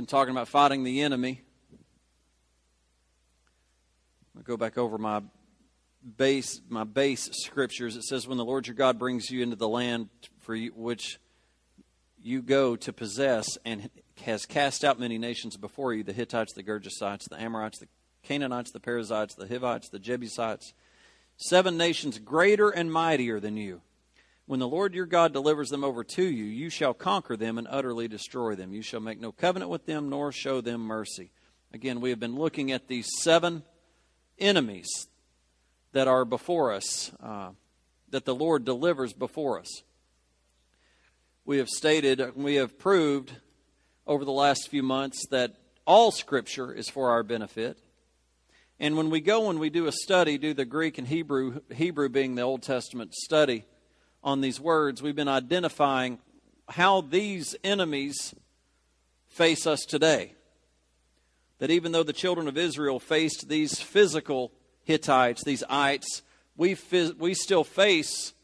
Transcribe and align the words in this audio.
been 0.00 0.06
talking 0.06 0.30
about 0.32 0.48
fighting 0.48 0.82
the 0.82 1.02
enemy. 1.02 1.42
I'll 4.34 4.42
go 4.42 4.56
back 4.56 4.78
over 4.78 4.96
my 4.96 5.20
base 6.16 6.62
my 6.70 6.84
base 6.84 7.28
scriptures. 7.44 7.96
It 7.96 8.04
says, 8.04 8.26
"When 8.26 8.38
the 8.38 8.44
Lord 8.44 8.66
your 8.66 8.74
God 8.74 8.98
brings 8.98 9.30
you 9.30 9.42
into 9.42 9.56
the 9.56 9.68
land 9.68 10.08
for 10.38 10.54
you, 10.54 10.72
which 10.74 11.20
you 12.18 12.40
go 12.40 12.76
to 12.76 12.94
possess, 12.94 13.58
and 13.66 13.90
has 14.22 14.46
cast 14.46 14.84
out 14.84 14.98
many 14.98 15.18
nations 15.18 15.58
before 15.58 15.92
you: 15.92 16.02
the 16.02 16.14
Hittites, 16.14 16.54
the 16.54 16.62
Girgashites, 16.62 17.28
the 17.28 17.38
Amorites, 17.38 17.78
the 17.78 17.88
Canaanites, 18.22 18.70
the 18.70 18.80
Perizzites, 18.80 19.34
the 19.34 19.48
Hivites, 19.48 19.90
the 19.90 19.98
Jebusites, 19.98 20.72
seven 21.36 21.76
nations 21.76 22.18
greater 22.18 22.70
and 22.70 22.90
mightier 22.90 23.38
than 23.38 23.58
you." 23.58 23.82
When 24.50 24.58
the 24.58 24.66
Lord 24.66 24.94
your 24.94 25.06
God 25.06 25.32
delivers 25.32 25.68
them 25.68 25.84
over 25.84 26.02
to 26.02 26.24
you, 26.24 26.42
you 26.42 26.70
shall 26.70 26.92
conquer 26.92 27.36
them 27.36 27.56
and 27.56 27.68
utterly 27.70 28.08
destroy 28.08 28.56
them. 28.56 28.72
You 28.72 28.82
shall 28.82 28.98
make 28.98 29.20
no 29.20 29.30
covenant 29.30 29.70
with 29.70 29.86
them, 29.86 30.10
nor 30.10 30.32
show 30.32 30.60
them 30.60 30.80
mercy. 30.80 31.30
Again, 31.72 32.00
we 32.00 32.10
have 32.10 32.18
been 32.18 32.34
looking 32.34 32.72
at 32.72 32.88
these 32.88 33.08
seven 33.20 33.62
enemies 34.40 35.06
that 35.92 36.08
are 36.08 36.24
before 36.24 36.72
us, 36.72 37.12
uh, 37.22 37.50
that 38.08 38.24
the 38.24 38.34
Lord 38.34 38.64
delivers 38.64 39.12
before 39.12 39.60
us. 39.60 39.84
We 41.44 41.58
have 41.58 41.68
stated, 41.68 42.34
we 42.34 42.56
have 42.56 42.76
proved 42.76 43.36
over 44.04 44.24
the 44.24 44.32
last 44.32 44.68
few 44.68 44.82
months 44.82 45.28
that 45.30 45.54
all 45.86 46.10
Scripture 46.10 46.72
is 46.72 46.88
for 46.88 47.10
our 47.10 47.22
benefit. 47.22 47.78
And 48.80 48.96
when 48.96 49.10
we 49.10 49.20
go 49.20 49.48
and 49.48 49.60
we 49.60 49.70
do 49.70 49.86
a 49.86 49.92
study, 49.92 50.38
do 50.38 50.54
the 50.54 50.64
Greek 50.64 50.98
and 50.98 51.06
Hebrew, 51.06 51.60
Hebrew 51.72 52.08
being 52.08 52.34
the 52.34 52.42
Old 52.42 52.64
Testament 52.64 53.14
study, 53.14 53.64
on 54.22 54.40
these 54.40 54.60
words, 54.60 55.02
we've 55.02 55.16
been 55.16 55.28
identifying 55.28 56.18
how 56.68 57.00
these 57.00 57.56
enemies 57.64 58.34
face 59.28 59.66
us 59.66 59.80
today. 59.80 60.34
That 61.58 61.70
even 61.70 61.92
though 61.92 62.02
the 62.02 62.12
children 62.12 62.48
of 62.48 62.56
Israel 62.56 62.98
faced 62.98 63.48
these 63.48 63.80
physical 63.80 64.52
Hittites, 64.84 65.44
these 65.44 65.62
ites, 65.68 66.22
we, 66.56 66.76
we 67.18 67.34
still 67.34 67.64
face, 67.64 68.34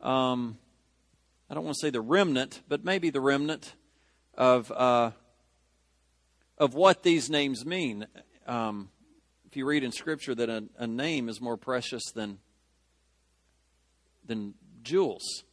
um, 0.00 0.58
I 1.50 1.54
don't 1.54 1.64
want 1.64 1.76
to 1.76 1.86
say 1.86 1.90
the 1.90 2.00
remnant, 2.00 2.62
but 2.68 2.84
maybe 2.84 3.10
the 3.10 3.20
remnant 3.20 3.74
of, 4.34 4.70
uh, 4.70 5.10
of 6.56 6.74
what 6.74 7.02
these 7.02 7.30
names 7.30 7.64
mean. 7.64 8.06
Um, 8.46 8.90
if 9.46 9.56
you 9.56 9.66
read 9.66 9.82
in 9.82 9.92
Scripture 9.92 10.34
that 10.34 10.48
a, 10.48 10.64
a 10.78 10.86
name 10.86 11.28
is 11.28 11.40
more 11.40 11.56
precious 11.56 12.04
than, 12.14 12.38
than 14.26 14.54
jewels 14.88 15.44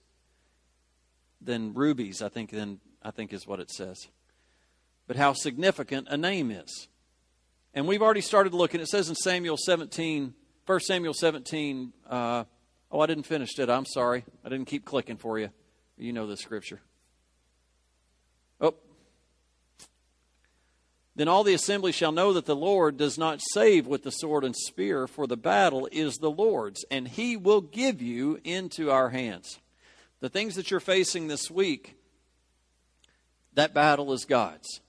than 1.41 1.73
rubies, 1.73 2.21
I 2.21 2.29
think, 2.29 2.51
than, 2.51 2.79
I 3.03 3.11
think 3.11 3.33
is 3.33 3.45
what 3.45 3.59
it 3.59 3.69
says. 3.69 4.07
But 5.07 5.17
how 5.17 5.33
significant 5.33 6.07
a 6.09 6.17
name 6.17 6.49
is. 6.49 6.87
And 7.73 7.87
we've 7.87 8.01
already 8.01 8.21
started 8.21 8.53
looking. 8.53 8.79
It 8.79 8.87
says 8.87 9.09
in 9.09 9.15
Samuel 9.15 9.57
17, 9.57 10.33
1 10.65 10.79
Samuel 10.79 11.13
17, 11.13 11.93
uh, 12.09 12.45
oh, 12.89 12.99
I 12.99 13.05
didn't 13.05 13.25
finish 13.25 13.59
it. 13.59 13.69
I'm 13.69 13.85
sorry. 13.85 14.23
I 14.43 14.49
didn't 14.49 14.65
keep 14.65 14.85
clicking 14.85 15.17
for 15.17 15.37
you. 15.37 15.49
You 15.97 16.13
know 16.13 16.25
the 16.25 16.37
scripture. 16.37 16.81
Oh. 18.61 18.73
Then 21.15 21.29
all 21.29 21.45
the 21.45 21.53
assembly 21.53 21.93
shall 21.93 22.11
know 22.11 22.33
that 22.33 22.45
the 22.45 22.55
Lord 22.55 22.97
does 22.97 23.17
not 23.17 23.39
save 23.53 23.87
with 23.87 24.03
the 24.03 24.11
sword 24.11 24.43
and 24.43 24.55
spear, 24.55 25.07
for 25.07 25.27
the 25.27 25.37
battle 25.37 25.87
is 25.91 26.17
the 26.17 26.31
Lord's, 26.31 26.83
and 26.91 27.07
he 27.07 27.37
will 27.37 27.61
give 27.61 28.01
you 28.01 28.39
into 28.43 28.91
our 28.91 29.09
hands. 29.09 29.59
The 30.19 30.29
things 30.29 30.55
that 30.55 30.69
you're 30.69 30.81
facing 30.81 31.27
this 31.27 31.49
week, 31.49 31.95
that 33.53 33.73
battle 33.73 34.11
is 34.11 34.25
God's. 34.25 34.81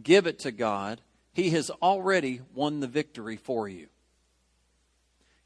Give 0.00 0.26
it 0.28 0.38
to 0.40 0.52
God. 0.52 1.00
He 1.32 1.50
has 1.50 1.68
already 1.70 2.40
won 2.54 2.78
the 2.78 2.86
victory 2.86 3.36
for 3.36 3.68
you. 3.68 3.88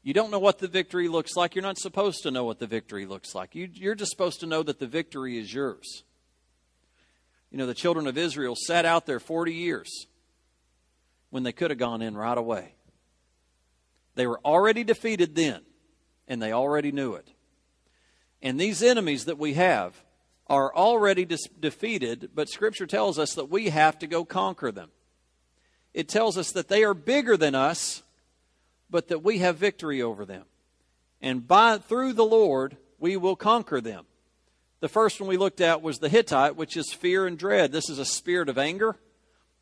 You 0.03 0.13
don't 0.13 0.31
know 0.31 0.39
what 0.39 0.59
the 0.59 0.67
victory 0.67 1.07
looks 1.07 1.35
like. 1.35 1.55
You're 1.55 1.63
not 1.63 1.79
supposed 1.79 2.23
to 2.23 2.31
know 2.31 2.45
what 2.45 2.59
the 2.59 2.67
victory 2.67 3.05
looks 3.07 3.33
like. 3.33 3.55
You, 3.55 3.69
are 3.89 3.95
just 3.95 4.11
supposed 4.11 4.39
to 4.41 4.45
know 4.45 4.61
that 4.63 4.79
the 4.79 4.87
victory 4.87 5.37
is 5.37 5.51
yours. 5.51 6.03
You 7.51 7.57
know, 7.57 7.65
the 7.65 7.73
children 7.73 8.05
of 8.05 8.17
Israel 8.17 8.55
sat 8.55 8.85
out 8.85 9.05
there 9.05 9.19
40 9.19 9.53
years 9.53 10.07
when 11.29 11.43
they 11.43 11.51
could 11.51 11.71
have 11.71 11.79
gone 11.79 12.01
in 12.01 12.15
right 12.15 12.37
away. 12.37 12.73
They 14.15 14.27
were 14.27 14.39
already 14.43 14.83
defeated 14.83 15.35
then, 15.35 15.61
and 16.27 16.41
they 16.41 16.51
already 16.51 16.91
knew 16.91 17.13
it. 17.13 17.29
And 18.41 18.59
these 18.59 18.81
enemies 18.81 19.25
that 19.25 19.37
we 19.37 19.53
have 19.53 19.95
are 20.47 20.73
already 20.73 21.25
dis- 21.25 21.47
defeated, 21.59 22.31
but 22.33 22.49
Scripture 22.49 22.87
tells 22.87 23.19
us 23.19 23.33
that 23.33 23.49
we 23.49 23.69
have 23.69 23.99
to 23.99 24.07
go 24.07 24.23
conquer 24.23 24.71
them. 24.71 24.89
It 25.93 26.07
tells 26.07 26.37
us 26.37 26.51
that 26.51 26.67
they 26.67 26.83
are 26.83 26.93
bigger 26.93 27.37
than 27.37 27.55
us, 27.55 28.03
but 28.89 29.07
that 29.09 29.23
we 29.23 29.39
have 29.39 29.57
victory 29.57 30.01
over 30.01 30.25
them. 30.25 30.45
And 31.21 31.47
by 31.47 31.79
through 31.79 32.13
the 32.13 32.25
Lord, 32.25 32.77
we 32.99 33.17
will 33.17 33.35
conquer 33.35 33.81
them. 33.81 34.05
The 34.79 34.87
first 34.87 35.19
one 35.19 35.27
we 35.27 35.37
looked 35.37 35.61
at 35.61 35.81
was 35.81 35.97
the 35.97 36.09
Hittite, 36.09 36.55
which 36.55 36.77
is 36.77 36.93
fear 36.93 37.25
and 37.25 37.37
dread. 37.37 37.71
This 37.71 37.89
is 37.89 37.97
a 37.97 38.05
spirit 38.05 38.47
of 38.47 38.57
anger, 38.57 38.95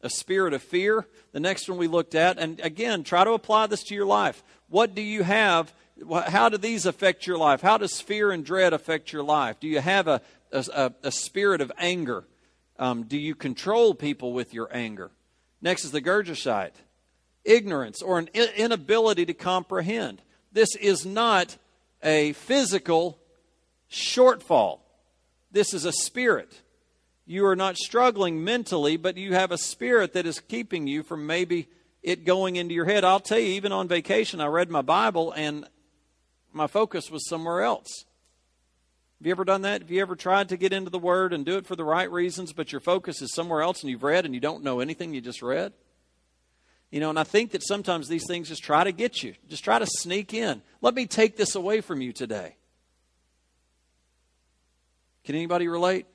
a 0.05 0.09
spirit 0.09 0.53
of 0.53 0.61
fear. 0.61 1.05
The 1.33 1.39
next 1.39 1.67
one 1.67 1.77
we 1.77 1.87
looked 1.87 2.15
at, 2.15 2.37
and 2.37 2.59
again, 2.61 3.03
try 3.03 3.23
to 3.23 3.31
apply 3.31 3.67
this 3.67 3.83
to 3.83 3.95
your 3.95 4.05
life. 4.05 4.43
What 4.69 4.95
do 4.95 5.01
you 5.01 5.23
have 5.23 5.73
how 6.27 6.49
do 6.49 6.57
these 6.57 6.85
affect 6.85 7.25
your 7.25 7.37
life? 7.37 7.61
How 7.61 7.77
does 7.77 8.01
fear 8.01 8.31
and 8.31 8.45
dread 8.45 8.73
affect 8.73 9.13
your 9.13 9.23
life? 9.23 9.59
Do 9.59 9.67
you 9.67 9.79
have 9.79 10.07
a, 10.07 10.21
a, 10.51 10.91
a 11.03 11.11
spirit 11.11 11.61
of 11.61 11.71
anger? 11.77 12.25
Um, 12.77 13.03
do 13.03 13.17
you 13.17 13.35
control 13.35 13.93
people 13.93 14.33
with 14.33 14.53
your 14.53 14.67
anger? 14.75 15.11
Next 15.61 15.85
is 15.85 15.91
the 15.91 16.01
Girgashite 16.01 16.73
ignorance 17.45 18.01
or 18.01 18.19
an 18.19 18.27
inability 18.57 19.25
to 19.27 19.33
comprehend. 19.33 20.21
This 20.51 20.75
is 20.75 21.05
not 21.05 21.57
a 22.03 22.33
physical 22.33 23.19
shortfall, 23.89 24.79
this 25.51 25.73
is 25.73 25.85
a 25.85 25.91
spirit. 25.91 26.61
You 27.25 27.45
are 27.47 27.55
not 27.55 27.77
struggling 27.77 28.43
mentally, 28.43 28.97
but 28.97 29.17
you 29.17 29.33
have 29.33 29.51
a 29.51 29.57
spirit 29.57 30.13
that 30.13 30.27
is 30.27 30.39
keeping 30.39 30.85
you 30.85 31.01
from 31.01 31.25
maybe 31.25 31.67
it 32.03 32.23
going 32.23 32.55
into 32.55 32.75
your 32.75 32.85
head. 32.85 33.03
I'll 33.03 33.19
tell 33.19 33.39
you, 33.39 33.47
even 33.53 33.71
on 33.71 33.87
vacation, 33.87 34.39
I 34.39 34.45
read 34.45 34.69
my 34.69 34.83
Bible 34.83 35.31
and 35.31 35.67
my 36.53 36.67
focus 36.67 37.09
was 37.09 37.27
somewhere 37.27 37.63
else. 37.63 38.05
Have 39.19 39.25
you 39.25 39.31
ever 39.31 39.43
done 39.43 39.63
that? 39.63 39.81
Have 39.81 39.89
you 39.89 40.01
ever 40.01 40.15
tried 40.15 40.49
to 40.49 40.57
get 40.57 40.71
into 40.71 40.91
the 40.91 40.99
Word 40.99 41.33
and 41.33 41.45
do 41.45 41.57
it 41.57 41.65
for 41.65 41.75
the 41.75 41.83
right 41.83 42.11
reasons, 42.11 42.53
but 42.53 42.71
your 42.71 42.81
focus 42.81 43.23
is 43.23 43.33
somewhere 43.33 43.61
else 43.61 43.81
and 43.81 43.89
you've 43.89 44.03
read 44.03 44.25
and 44.25 44.35
you 44.35 44.39
don't 44.39 44.63
know 44.63 44.79
anything 44.79 45.13
you 45.13 45.21
just 45.21 45.41
read? 45.41 45.73
You 46.91 46.99
know, 46.99 47.09
and 47.09 47.17
I 47.17 47.23
think 47.23 47.51
that 47.51 47.63
sometimes 47.65 48.07
these 48.07 48.27
things 48.27 48.49
just 48.49 48.63
try 48.63 48.83
to 48.83 48.91
get 48.91 49.23
you, 49.23 49.33
just 49.49 49.63
try 49.63 49.79
to 49.79 49.87
sneak 49.87 50.33
in. 50.33 50.61
Let 50.81 50.93
me 50.93 51.07
take 51.07 51.37
this 51.37 51.55
away 51.55 51.81
from 51.81 52.01
you 52.01 52.13
today. 52.13 52.55
Can 55.23 55.33
anybody 55.33 55.67
relate? 55.67 56.05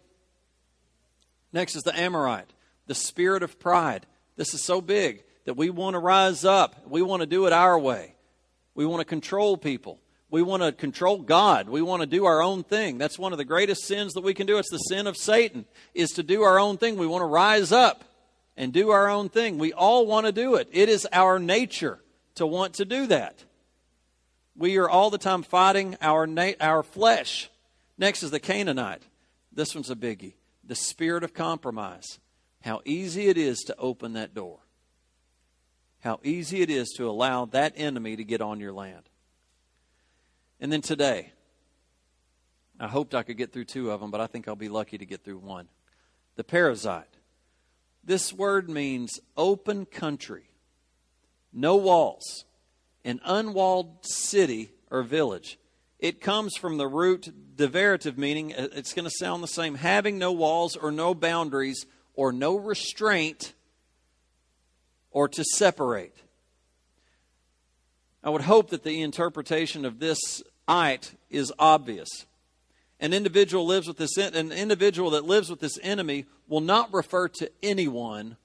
Next 1.52 1.76
is 1.76 1.82
the 1.82 1.98
Amorite, 1.98 2.52
the 2.86 2.94
spirit 2.94 3.42
of 3.42 3.58
pride. 3.58 4.06
This 4.36 4.54
is 4.54 4.62
so 4.62 4.80
big 4.80 5.24
that 5.44 5.54
we 5.54 5.70
want 5.70 5.94
to 5.94 5.98
rise 5.98 6.44
up. 6.44 6.76
We 6.86 7.02
want 7.02 7.20
to 7.20 7.26
do 7.26 7.46
it 7.46 7.52
our 7.52 7.78
way. 7.78 8.14
We 8.74 8.86
want 8.86 9.00
to 9.00 9.04
control 9.04 9.56
people 9.56 10.00
we 10.30 10.42
want 10.42 10.62
to 10.62 10.70
control 10.70 11.18
God. 11.18 11.68
We 11.68 11.82
want 11.82 12.02
to 12.02 12.06
do 12.06 12.24
our 12.24 12.40
own 12.40 12.62
thing. 12.62 12.98
That's 12.98 13.18
one 13.18 13.32
of 13.32 13.38
the 13.38 13.44
greatest 13.44 13.84
sins 13.84 14.12
that 14.12 14.22
we 14.22 14.32
can 14.32 14.46
do. 14.46 14.58
It's 14.58 14.70
the 14.70 14.78
sin 14.78 15.06
of 15.06 15.16
Satan, 15.16 15.64
is 15.92 16.10
to 16.10 16.22
do 16.22 16.42
our 16.42 16.58
own 16.58 16.78
thing. 16.78 16.96
We 16.96 17.06
want 17.06 17.22
to 17.22 17.26
rise 17.26 17.72
up 17.72 18.04
and 18.56 18.72
do 18.72 18.90
our 18.90 19.08
own 19.08 19.28
thing. 19.28 19.58
We 19.58 19.72
all 19.72 20.06
want 20.06 20.26
to 20.26 20.32
do 20.32 20.54
it. 20.54 20.68
It 20.70 20.88
is 20.88 21.06
our 21.12 21.38
nature 21.38 21.98
to 22.36 22.46
want 22.46 22.74
to 22.74 22.84
do 22.84 23.08
that. 23.08 23.44
We 24.56 24.76
are 24.78 24.88
all 24.88 25.10
the 25.10 25.18
time 25.18 25.42
fighting 25.42 25.96
our, 26.00 26.26
na- 26.26 26.52
our 26.60 26.82
flesh. 26.84 27.50
Next 27.98 28.22
is 28.22 28.30
the 28.30 28.40
Canaanite. 28.40 29.02
This 29.52 29.74
one's 29.74 29.90
a 29.90 29.96
biggie. 29.96 30.34
The 30.70 30.76
spirit 30.76 31.24
of 31.24 31.34
compromise. 31.34 32.20
How 32.62 32.80
easy 32.84 33.26
it 33.26 33.36
is 33.36 33.58
to 33.62 33.76
open 33.76 34.12
that 34.12 34.34
door. 34.34 34.60
How 35.98 36.20
easy 36.22 36.62
it 36.62 36.70
is 36.70 36.90
to 36.90 37.10
allow 37.10 37.46
that 37.46 37.72
enemy 37.74 38.14
to 38.14 38.22
get 38.22 38.40
on 38.40 38.60
your 38.60 38.70
land. 38.72 39.02
And 40.60 40.70
then 40.70 40.80
today, 40.80 41.32
I 42.78 42.86
hoped 42.86 43.16
I 43.16 43.24
could 43.24 43.36
get 43.36 43.52
through 43.52 43.64
two 43.64 43.90
of 43.90 43.98
them, 43.98 44.12
but 44.12 44.20
I 44.20 44.28
think 44.28 44.46
I'll 44.46 44.54
be 44.54 44.68
lucky 44.68 44.96
to 44.96 45.04
get 45.04 45.24
through 45.24 45.38
one. 45.38 45.66
The 46.36 46.44
Perizzite. 46.44 47.18
This 48.04 48.32
word 48.32 48.70
means 48.70 49.18
open 49.36 49.86
country, 49.86 50.50
no 51.52 51.74
walls, 51.74 52.44
an 53.04 53.18
unwalled 53.24 54.06
city 54.06 54.70
or 54.88 55.02
village. 55.02 55.58
It 56.00 56.20
comes 56.20 56.56
from 56.56 56.78
the 56.78 56.88
root 56.88 57.56
deverative 57.56 58.16
meaning, 58.16 58.54
uh, 58.54 58.68
it's 58.72 58.94
going 58.94 59.04
to 59.04 59.14
sound 59.18 59.42
the 59.42 59.48
same, 59.48 59.74
having 59.74 60.18
no 60.18 60.32
walls 60.32 60.74
or 60.74 60.90
no 60.90 61.14
boundaries 61.14 61.86
or 62.14 62.32
no 62.32 62.56
restraint 62.56 63.52
or 65.10 65.28
to 65.28 65.44
separate. 65.44 66.16
I 68.24 68.30
would 68.30 68.42
hope 68.42 68.70
that 68.70 68.82
the 68.82 69.02
interpretation 69.02 69.84
of 69.84 69.98
this 69.98 70.42
it 70.68 71.12
is 71.30 71.52
obvious. 71.58 72.08
An 72.98 73.12
individual 73.12 73.66
lives 73.66 73.88
with 73.88 73.96
this 73.96 74.16
an 74.16 74.52
individual 74.52 75.10
that 75.10 75.24
lives 75.24 75.50
with 75.50 75.60
this 75.60 75.78
enemy 75.82 76.26
will 76.48 76.60
not 76.60 76.92
refer 76.92 77.28
to 77.28 77.50
anyone 77.62 78.36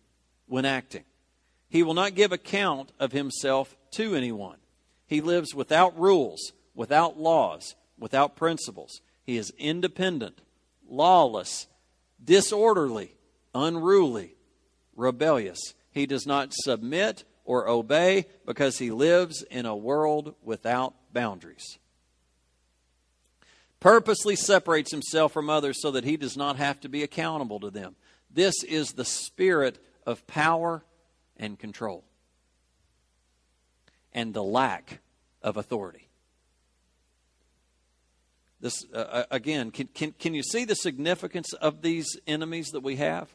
when 0.48 0.66
acting. 0.66 1.04
He 1.70 1.84
will 1.84 1.94
not 1.94 2.16
give 2.16 2.32
account 2.32 2.92
of 3.00 3.12
himself 3.12 3.76
to 3.92 4.16
anyone. 4.16 4.58
He 5.08 5.22
lives 5.22 5.54
without 5.54 6.00
rules, 6.00 6.54
without 6.76 7.18
laws, 7.18 7.76
without 7.98 8.36
principles. 8.36 9.02
He 9.24 9.38
is 9.38 9.54
independent, 9.58 10.42
lawless, 10.88 11.68
disorderly, 12.24 13.16
unruly, 13.54 14.36
rebellious. 14.96 15.60
He 15.92 16.06
does 16.06 16.28
not 16.28 16.54
submit 16.54 17.24
or 17.46 17.68
obey 17.68 18.26
because 18.46 18.78
he 18.78 18.92
lives 18.92 19.44
in 19.44 19.66
a 19.66 19.76
world 19.76 20.36
without 20.44 20.94
boundaries. 21.14 21.78
Purposely 23.80 24.36
separates 24.36 24.92
himself 24.92 25.32
from 25.32 25.50
others 25.50 25.82
so 25.82 25.92
that 25.92 26.04
he 26.04 26.18
does 26.18 26.36
not 26.36 26.58
have 26.58 26.80
to 26.82 26.90
be 26.90 27.04
accountable 27.04 27.60
to 27.60 27.70
them. 27.70 27.96
This 28.32 28.64
is 28.64 28.94
the 28.94 29.06
spirit 29.06 29.78
of 30.06 30.26
power 30.28 30.84
and 31.38 31.58
control 31.58 32.04
and 34.12 34.34
the 34.34 34.44
lack 34.44 35.00
of 35.42 35.58
authority. 35.58 36.05
This, 38.62 38.86
uh, 38.94 38.98
uh, 38.98 39.24
again, 39.32 39.72
can, 39.72 39.88
can, 39.88 40.14
can 40.14 40.34
you 40.34 40.44
see 40.44 40.66
the 40.66 40.76
significance 40.76 41.54
of 41.54 41.82
these 41.82 42.08
enemies 42.26 42.70
that 42.70 42.82
we 42.82 42.96
have? 42.96 43.30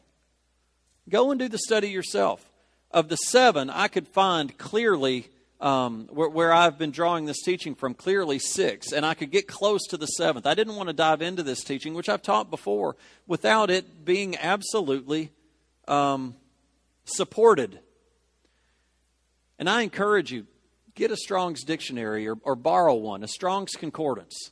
Go 1.09 1.31
and 1.31 1.39
do 1.39 1.47
the 1.47 1.59
study 1.59 1.89
yourself. 1.89 2.47
Of 2.89 3.07
the 3.07 3.15
seven, 3.15 3.69
I 3.69 3.87
could 3.87 4.07
find 4.07 4.57
clearly 4.57 5.29
um, 5.61 6.09
where, 6.11 6.27
where, 6.27 6.51
I've 6.51 6.77
been 6.79 6.91
drawing 6.91 7.25
this 7.25 7.41
teaching 7.43 7.75
from, 7.75 7.93
clearly 7.93 8.39
six, 8.39 8.91
and 8.91 9.05
I 9.05 9.13
could 9.13 9.29
get 9.29 9.47
close 9.47 9.81
to 9.89 9.97
the 9.97 10.07
seventh. 10.07 10.47
I 10.47 10.55
didn't 10.55 10.75
want 10.75 10.89
to 10.89 10.93
dive 10.93 11.21
into 11.21 11.43
this 11.43 11.63
teaching, 11.63 11.93
which 11.93 12.09
I've 12.09 12.23
taught 12.23 12.49
before, 12.49 12.95
without 13.27 13.69
it 13.69 14.03
being 14.03 14.35
absolutely 14.37 15.31
um, 15.87 16.35
supported. 17.05 17.79
And 19.59 19.69
I 19.69 19.83
encourage 19.83 20.31
you, 20.31 20.47
get 20.95 21.11
a 21.11 21.15
Strong's 21.17 21.63
dictionary 21.63 22.27
or, 22.27 22.37
or 22.41 22.55
borrow 22.55 22.95
one, 22.95 23.23
a 23.23 23.27
Strong's 23.27 23.73
concordance, 23.73 24.51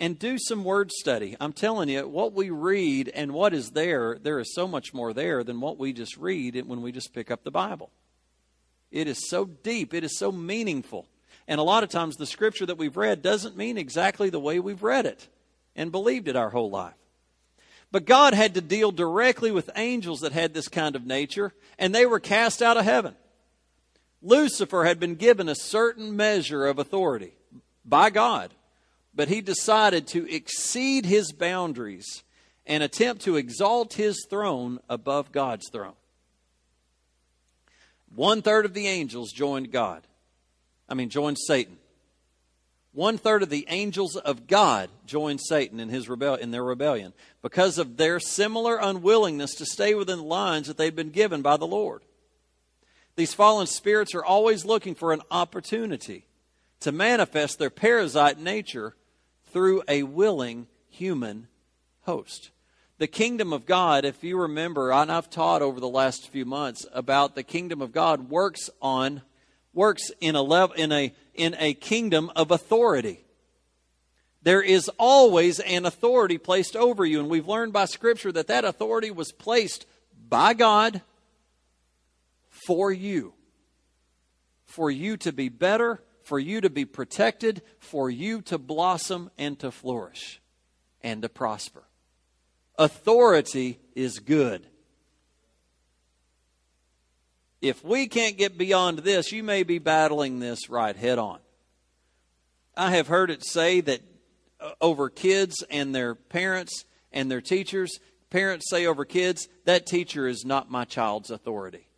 and 0.00 0.18
do 0.18 0.38
some 0.38 0.64
word 0.64 0.90
study. 0.90 1.36
I'm 1.38 1.52
telling 1.52 1.90
you, 1.90 2.08
what 2.08 2.32
we 2.32 2.48
read 2.48 3.10
and 3.10 3.32
what 3.32 3.52
is 3.52 3.72
there, 3.72 4.18
there 4.20 4.40
is 4.40 4.54
so 4.54 4.66
much 4.66 4.94
more 4.94 5.12
there 5.12 5.44
than 5.44 5.60
what 5.60 5.78
we 5.78 5.92
just 5.92 6.16
read 6.16 6.56
when 6.66 6.80
we 6.80 6.90
just 6.90 7.12
pick 7.12 7.30
up 7.30 7.44
the 7.44 7.50
Bible. 7.50 7.90
It 8.90 9.06
is 9.06 9.28
so 9.28 9.44
deep, 9.44 9.92
it 9.92 10.02
is 10.02 10.18
so 10.18 10.32
meaningful. 10.32 11.06
And 11.46 11.60
a 11.60 11.64
lot 11.64 11.84
of 11.84 11.90
times 11.90 12.16
the 12.16 12.26
scripture 12.26 12.64
that 12.64 12.78
we've 12.78 12.96
read 12.96 13.20
doesn't 13.20 13.58
mean 13.58 13.76
exactly 13.76 14.30
the 14.30 14.40
way 14.40 14.58
we've 14.58 14.82
read 14.82 15.04
it 15.04 15.28
and 15.76 15.92
believed 15.92 16.28
it 16.28 16.36
our 16.36 16.50
whole 16.50 16.70
life. 16.70 16.94
But 17.92 18.06
God 18.06 18.32
had 18.32 18.54
to 18.54 18.60
deal 18.62 18.92
directly 18.92 19.50
with 19.50 19.68
angels 19.76 20.20
that 20.20 20.32
had 20.32 20.54
this 20.54 20.68
kind 20.68 20.96
of 20.96 21.04
nature, 21.04 21.52
and 21.78 21.94
they 21.94 22.06
were 22.06 22.20
cast 22.20 22.62
out 22.62 22.78
of 22.78 22.84
heaven. 22.84 23.16
Lucifer 24.22 24.84
had 24.84 24.98
been 24.98 25.16
given 25.16 25.48
a 25.48 25.54
certain 25.54 26.16
measure 26.16 26.66
of 26.66 26.78
authority 26.78 27.34
by 27.84 28.08
God, 28.10 28.54
but 29.14 29.28
he 29.28 29.40
decided 29.40 30.06
to 30.08 30.32
exceed 30.32 31.04
his 31.04 31.32
boundaries 31.32 32.22
and 32.66 32.82
attempt 32.82 33.22
to 33.22 33.36
exalt 33.36 33.94
his 33.94 34.26
throne 34.28 34.78
above 34.88 35.32
God's 35.32 35.68
throne. 35.70 35.94
One 38.14 38.42
third 38.42 38.64
of 38.64 38.74
the 38.74 38.86
angels 38.86 39.32
joined 39.32 39.70
God. 39.70 40.06
I 40.88 40.94
mean, 40.94 41.08
joined 41.08 41.38
Satan. 41.38 41.78
One 42.92 43.18
third 43.18 43.44
of 43.44 43.50
the 43.50 43.66
angels 43.68 44.16
of 44.16 44.48
God 44.48 44.90
joined 45.06 45.40
Satan 45.40 45.78
in 45.78 45.88
his 45.88 46.08
rebel 46.08 46.34
in 46.34 46.50
their 46.50 46.64
rebellion 46.64 47.12
because 47.40 47.78
of 47.78 47.96
their 47.96 48.18
similar 48.18 48.78
unwillingness 48.78 49.54
to 49.56 49.66
stay 49.66 49.94
within 49.94 50.18
the 50.18 50.24
lines 50.24 50.66
that 50.66 50.76
they've 50.76 50.94
been 50.94 51.10
given 51.10 51.40
by 51.40 51.56
the 51.56 51.68
Lord. 51.68 52.02
These 53.14 53.34
fallen 53.34 53.68
spirits 53.68 54.14
are 54.14 54.24
always 54.24 54.64
looking 54.64 54.96
for 54.96 55.12
an 55.12 55.22
opportunity 55.30 56.26
to 56.80 56.90
manifest 56.90 57.58
their 57.58 57.70
Perizzite 57.70 58.38
nature 58.38 58.96
through 59.52 59.82
a 59.88 60.02
willing 60.02 60.66
human 60.88 61.48
host 62.02 62.50
the 63.00 63.06
kingdom 63.06 63.54
of 63.54 63.64
God, 63.64 64.04
if 64.04 64.22
you 64.22 64.38
remember, 64.38 64.92
and 64.92 65.10
I've 65.10 65.30
taught 65.30 65.62
over 65.62 65.80
the 65.80 65.88
last 65.88 66.28
few 66.28 66.44
months 66.44 66.84
about 66.92 67.34
the 67.34 67.42
kingdom 67.42 67.80
of 67.80 67.92
God 67.92 68.28
works 68.28 68.68
on 68.82 69.22
works 69.72 70.10
in 70.20 70.36
a 70.36 70.42
level 70.42 70.76
in 70.76 70.92
a 70.92 71.14
in 71.34 71.56
a 71.58 71.72
kingdom 71.72 72.30
of 72.36 72.50
authority. 72.50 73.24
There 74.42 74.60
is 74.60 74.90
always 74.98 75.60
an 75.60 75.86
authority 75.86 76.36
placed 76.36 76.76
over 76.76 77.06
you, 77.06 77.20
and 77.20 77.30
we've 77.30 77.48
learned 77.48 77.72
by 77.72 77.86
Scripture 77.86 78.32
that 78.32 78.48
that 78.48 78.66
authority 78.66 79.10
was 79.10 79.32
placed 79.32 79.86
by 80.28 80.52
God 80.52 81.00
for 82.50 82.92
you, 82.92 83.32
for 84.66 84.90
you 84.90 85.16
to 85.18 85.32
be 85.32 85.48
better, 85.48 86.02
for 86.30 86.38
you 86.38 86.60
to 86.60 86.70
be 86.70 86.84
protected, 86.84 87.60
for 87.80 88.08
you 88.08 88.40
to 88.40 88.56
blossom 88.56 89.32
and 89.36 89.58
to 89.58 89.68
flourish 89.72 90.40
and 91.02 91.22
to 91.22 91.28
prosper. 91.28 91.82
Authority 92.78 93.80
is 93.96 94.20
good. 94.20 94.64
If 97.60 97.84
we 97.84 98.06
can't 98.06 98.38
get 98.38 98.56
beyond 98.56 99.00
this, 99.00 99.32
you 99.32 99.42
may 99.42 99.64
be 99.64 99.80
battling 99.80 100.38
this 100.38 100.70
right 100.70 100.94
head 100.94 101.18
on. 101.18 101.40
I 102.76 102.92
have 102.92 103.08
heard 103.08 103.32
it 103.32 103.44
say 103.44 103.80
that 103.80 104.00
uh, 104.60 104.70
over 104.80 105.10
kids 105.10 105.64
and 105.68 105.92
their 105.92 106.14
parents 106.14 106.84
and 107.10 107.28
their 107.28 107.40
teachers, 107.40 107.98
parents 108.30 108.70
say 108.70 108.86
over 108.86 109.04
kids, 109.04 109.48
that 109.64 109.84
teacher 109.84 110.28
is 110.28 110.44
not 110.44 110.70
my 110.70 110.84
child's 110.84 111.32
authority. 111.32 111.89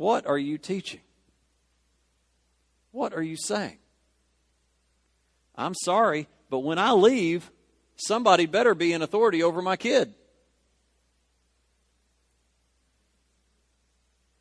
What 0.00 0.26
are 0.26 0.38
you 0.38 0.56
teaching? 0.56 1.00
What 2.90 3.12
are 3.12 3.22
you 3.22 3.36
saying? 3.36 3.76
I'm 5.54 5.74
sorry, 5.74 6.26
but 6.48 6.60
when 6.60 6.78
I 6.78 6.92
leave, 6.92 7.50
somebody 7.96 8.46
better 8.46 8.74
be 8.74 8.94
in 8.94 9.02
authority 9.02 9.42
over 9.42 9.60
my 9.60 9.76
kid. 9.76 10.14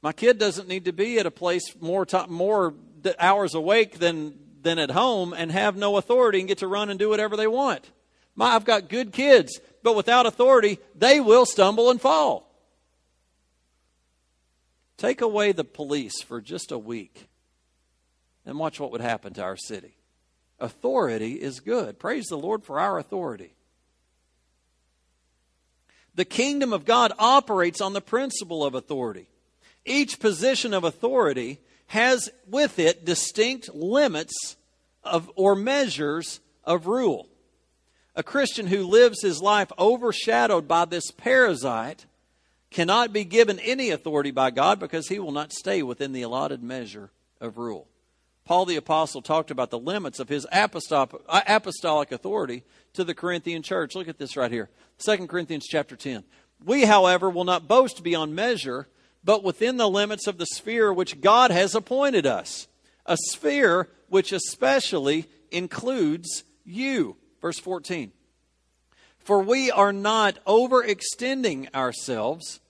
My 0.01 0.13
kid 0.13 0.37
doesn't 0.37 0.69
need 0.69 0.85
to 0.85 0.93
be 0.93 1.19
at 1.19 1.25
a 1.25 1.31
place 1.31 1.75
more 1.81 2.07
more 2.29 2.73
hours 3.19 3.53
awake 3.53 3.99
than 3.99 4.39
than 4.61 4.79
at 4.79 4.91
home 4.91 5.33
and 5.33 5.51
have 5.51 5.75
no 5.75 5.97
authority 5.97 6.39
and 6.39 6.47
get 6.47 6.59
to 6.59 6.67
run 6.67 6.89
and 6.89 6.97
do 6.97 7.09
whatever 7.09 7.35
they 7.35 7.47
want. 7.47 7.91
My, 8.33 8.55
I've 8.55 8.63
got 8.63 8.87
good 8.87 9.11
kids, 9.11 9.59
but 9.83 9.97
without 9.97 10.25
authority, 10.25 10.79
they 10.95 11.19
will 11.19 11.45
stumble 11.45 11.91
and 11.91 11.99
fall. 11.99 12.48
Take 14.99 15.21
away 15.21 15.53
the 15.53 15.63
police 15.63 16.21
for 16.21 16.41
just 16.41 16.73
a 16.73 16.77
week 16.77 17.29
and 18.45 18.59
watch 18.59 18.81
what 18.81 18.91
would 18.91 18.99
happen 18.99 19.33
to 19.35 19.41
our 19.41 19.55
city. 19.55 19.95
Authority 20.59 21.35
is 21.35 21.61
good. 21.61 21.97
Praise 21.97 22.25
the 22.25 22.37
Lord 22.37 22.65
for 22.65 22.81
our 22.81 22.99
authority. 22.99 23.53
The 26.15 26.25
kingdom 26.25 26.73
of 26.73 26.83
God 26.83 27.13
operates 27.17 27.79
on 27.79 27.93
the 27.93 28.01
principle 28.01 28.65
of 28.65 28.75
authority. 28.75 29.29
Each 29.85 30.19
position 30.19 30.73
of 30.73 30.83
authority 30.83 31.61
has 31.87 32.29
with 32.45 32.77
it 32.77 33.05
distinct 33.05 33.73
limits 33.73 34.57
of, 35.01 35.31
or 35.37 35.55
measures 35.55 36.41
of 36.65 36.87
rule. 36.87 37.29
A 38.17 38.23
Christian 38.23 38.67
who 38.67 38.85
lives 38.85 39.21
his 39.21 39.41
life 39.41 39.71
overshadowed 39.79 40.67
by 40.67 40.83
this 40.83 41.09
Perizzite 41.09 42.03
cannot 42.71 43.13
be 43.13 43.23
given 43.23 43.59
any 43.59 43.89
authority 43.89 44.31
by 44.31 44.51
God 44.51 44.79
because 44.79 45.07
he 45.07 45.19
will 45.19 45.31
not 45.31 45.51
stay 45.51 45.81
within 45.81 46.11
the 46.11 46.21
allotted 46.21 46.61
measure 46.61 47.11
of 47.41 47.57
rule. 47.57 47.87
Paul 48.45 48.65
the 48.65 48.77
Apostle 48.77 49.21
talked 49.21 49.51
about 49.51 49.69
the 49.69 49.79
limits 49.79 50.19
of 50.19 50.29
his 50.29 50.47
uh, 50.51 50.67
apostolic 51.29 52.11
authority 52.11 52.63
to 52.93 53.03
the 53.03 53.13
Corinthian 53.13 53.61
church. 53.61 53.95
Look 53.95 54.07
at 54.07 54.17
this 54.17 54.35
right 54.35 54.51
here 54.51 54.69
2 54.97 55.27
Corinthians 55.27 55.67
chapter 55.67 55.95
10. 55.95 56.23
We, 56.65 56.85
however, 56.85 57.29
will 57.29 57.43
not 57.45 57.67
boast 57.67 58.03
beyond 58.03 58.35
measure, 58.35 58.87
but 59.23 59.43
within 59.43 59.77
the 59.77 59.89
limits 59.89 60.27
of 60.27 60.37
the 60.37 60.45
sphere 60.45 60.91
which 60.91 61.21
God 61.21 61.51
has 61.51 61.75
appointed 61.75 62.25
us, 62.25 62.67
a 63.05 63.17
sphere 63.29 63.87
which 64.09 64.31
especially 64.31 65.27
includes 65.51 66.43
you. 66.65 67.17
Verse 67.41 67.59
14. 67.59 68.11
For 69.29 69.43
we 69.43 69.69
are 69.69 69.93
not 69.93 70.43
overextending 70.45 71.71
ourselves 71.75 72.61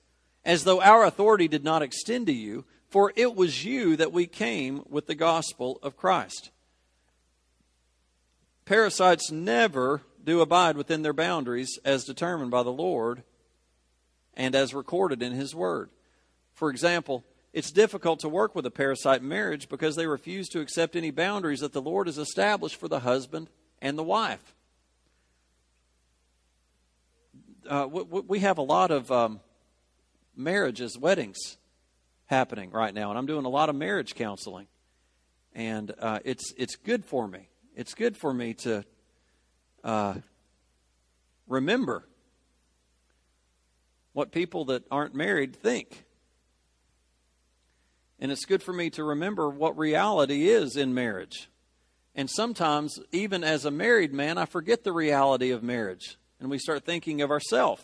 as 0.44 0.66
though 0.66 0.82
our 0.82 1.06
authority 1.06 1.48
did 1.48 1.64
not 1.64 1.82
extend 1.82 2.28
to 2.28 2.34
you 2.34 2.66
for 2.90 3.14
it 3.16 3.34
was 3.34 3.64
you 3.64 3.96
that 3.96 4.12
we 4.12 4.28
came 4.28 4.84
with 4.90 5.08
the 5.08 5.16
gospel 5.16 5.80
of 5.82 5.96
Christ. 5.96 6.50
Perizzites 8.66 9.32
never 9.32 10.02
do 10.22 10.42
abide 10.42 10.76
within 10.76 11.02
their 11.02 11.14
boundaries 11.14 11.80
as 11.86 12.04
determined 12.04 12.52
by 12.52 12.64
the 12.64 12.74
Lord 12.74 13.24
and 14.34 14.54
as 14.54 14.74
recorded 14.74 15.24
in 15.24 15.32
His 15.32 15.56
Word. 15.56 15.90
For 16.52 16.70
example, 16.70 17.24
it's 17.54 17.72
difficult 17.72 18.20
to 18.20 18.28
work 18.28 18.54
with 18.54 18.66
a 18.66 18.70
Perizzite 18.70 19.22
marriage 19.22 19.70
because 19.70 19.96
they 19.96 20.08
refuse 20.08 20.50
to 20.50 20.60
accept 20.60 20.98
any 20.98 21.12
boundaries 21.12 21.62
that 21.62 21.72
the 21.72 21.82
Lord 21.82 22.08
has 22.08 22.18
established 22.18 22.76
for 22.76 22.90
the 22.90 23.00
husband 23.00 23.50
and 23.82 23.98
the 23.98 24.04
wife. 24.04 24.54
Uh, 27.70 27.88
we 27.88 28.40
have 28.40 28.58
a 28.58 28.64
lot 28.64 28.92
of 28.92 29.12
um, 29.12 29.40
marriages, 30.36 30.98
weddings 30.98 31.58
happening 32.26 32.72
right 32.72 32.94
now, 32.94 33.10
and 33.10 33.18
I'm 33.18 33.28
doing 33.28 33.46
a 33.46 33.50
lot 33.50 33.70
of 33.70 33.76
marriage 33.76 34.16
counseling, 34.16 34.68
and 35.54 35.94
uh, 36.00 36.20
it's 36.26 36.54
it's 36.58 36.76
good 36.76 37.06
for 37.06 37.28
me. 37.28 37.50
It's 37.76 37.94
good 37.94 38.18
for 38.18 38.34
me 38.34 38.56
to 38.56 38.84
uh, 39.84 40.16
remember 41.48 42.08
what 44.14 44.32
people 44.32 44.66
that 44.66 44.84
aren't 44.90 45.14
married 45.14 45.56
think. 45.56 46.06
And 48.22 48.32
it's 48.34 48.44
good 48.44 48.62
for 48.62 48.74
me 48.74 48.90
to 48.92 49.04
remember 49.04 49.50
what 49.50 49.78
reality 49.78 50.50
is 50.50 50.76
in 50.76 50.94
marriage. 50.94 51.50
And 52.16 52.30
sometimes, 52.30 53.00
even 53.14 53.46
as 53.46 53.64
a 53.64 53.72
married 53.72 54.12
man, 54.12 54.38
I 54.38 54.46
forget 54.46 54.84
the 54.84 54.92
reality 54.92 55.52
of 55.52 55.64
marriage. 55.64 56.18
And 56.40 56.50
we 56.50 56.58
start 56.58 56.86
thinking 56.86 57.22
of 57.22 57.32
ourselves. 57.32 57.84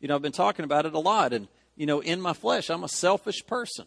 You 0.00 0.08
know, 0.08 0.14
I've 0.14 0.22
been 0.22 0.32
talking 0.32 0.64
about 0.64 0.86
it 0.86 0.94
a 0.94 0.98
lot. 0.98 1.32
And, 1.32 1.48
you 1.76 1.86
know, 1.86 2.00
in 2.00 2.20
my 2.20 2.32
flesh, 2.32 2.70
I'm 2.70 2.84
a 2.84 2.88
selfish 2.88 3.46
person. 3.46 3.86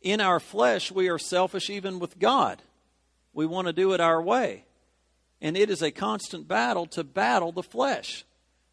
In 0.00 0.20
our 0.20 0.40
flesh, 0.40 0.90
we 0.90 1.08
are 1.08 1.18
selfish 1.18 1.70
even 1.70 1.98
with 1.98 2.18
God. 2.18 2.62
We 3.32 3.46
want 3.46 3.66
to 3.66 3.72
do 3.72 3.92
it 3.92 4.00
our 4.00 4.20
way. 4.20 4.64
And 5.40 5.56
it 5.56 5.70
is 5.70 5.82
a 5.82 5.90
constant 5.90 6.46
battle 6.48 6.86
to 6.86 7.04
battle 7.04 7.52
the 7.52 7.62
flesh. 7.62 8.24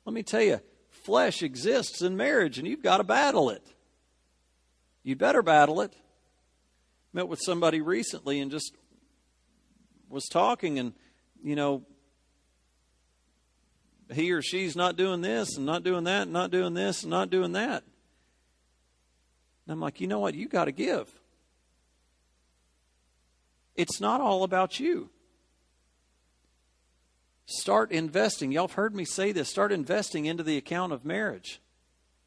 Let 0.06 0.14
me 0.14 0.24
tell 0.24 0.42
you, 0.42 0.62
flesh 0.90 1.44
exists 1.44 2.02
in 2.02 2.18
marriage, 2.18 2.58
and 2.58 2.68
you've 2.68 2.84
got 2.84 2.98
to 2.98 3.04
battle 3.04 3.50
it. 3.50 3.64
You'd 5.04 5.18
better 5.18 5.42
battle 5.42 5.82
it. 5.82 5.94
Met 7.14 7.28
with 7.28 7.40
somebody 7.44 7.82
recently 7.82 8.40
and 8.40 8.52
just 8.52 8.74
was 10.10 10.26
talking, 10.26 10.78
and, 10.78 10.94
you 11.44 11.56
know, 11.56 11.84
he 14.12 14.32
or 14.32 14.42
she's 14.42 14.76
not 14.76 14.96
doing 14.96 15.22
this 15.22 15.58
and 15.58 15.66
not 15.66 15.84
doing 15.84 16.06
that 16.06 16.24
and 16.24 16.34
not 16.34 16.52
doing 16.52 16.74
this 16.74 17.04
and 17.04 17.12
not 17.12 17.30
doing 17.30 17.54
that. 17.54 17.84
And 19.66 19.74
I'm 19.74 19.80
like, 19.80 20.02
you 20.02 20.08
know 20.08 20.20
what? 20.20 20.34
You 20.34 20.48
got 20.48 20.66
to 20.66 20.72
give. 20.72 21.08
It's 23.76 24.02
not 24.02 24.20
all 24.20 24.44
about 24.44 24.80
you. 24.80 25.10
Start 27.46 27.92
investing. 27.92 28.52
Y'all 28.52 28.68
have 28.68 28.76
heard 28.76 28.94
me 28.94 29.06
say 29.06 29.32
this. 29.32 29.50
Start 29.50 29.72
investing 29.72 30.26
into 30.26 30.44
the 30.44 30.58
account 30.58 30.94
of 30.94 31.06
marriage. 31.06 31.62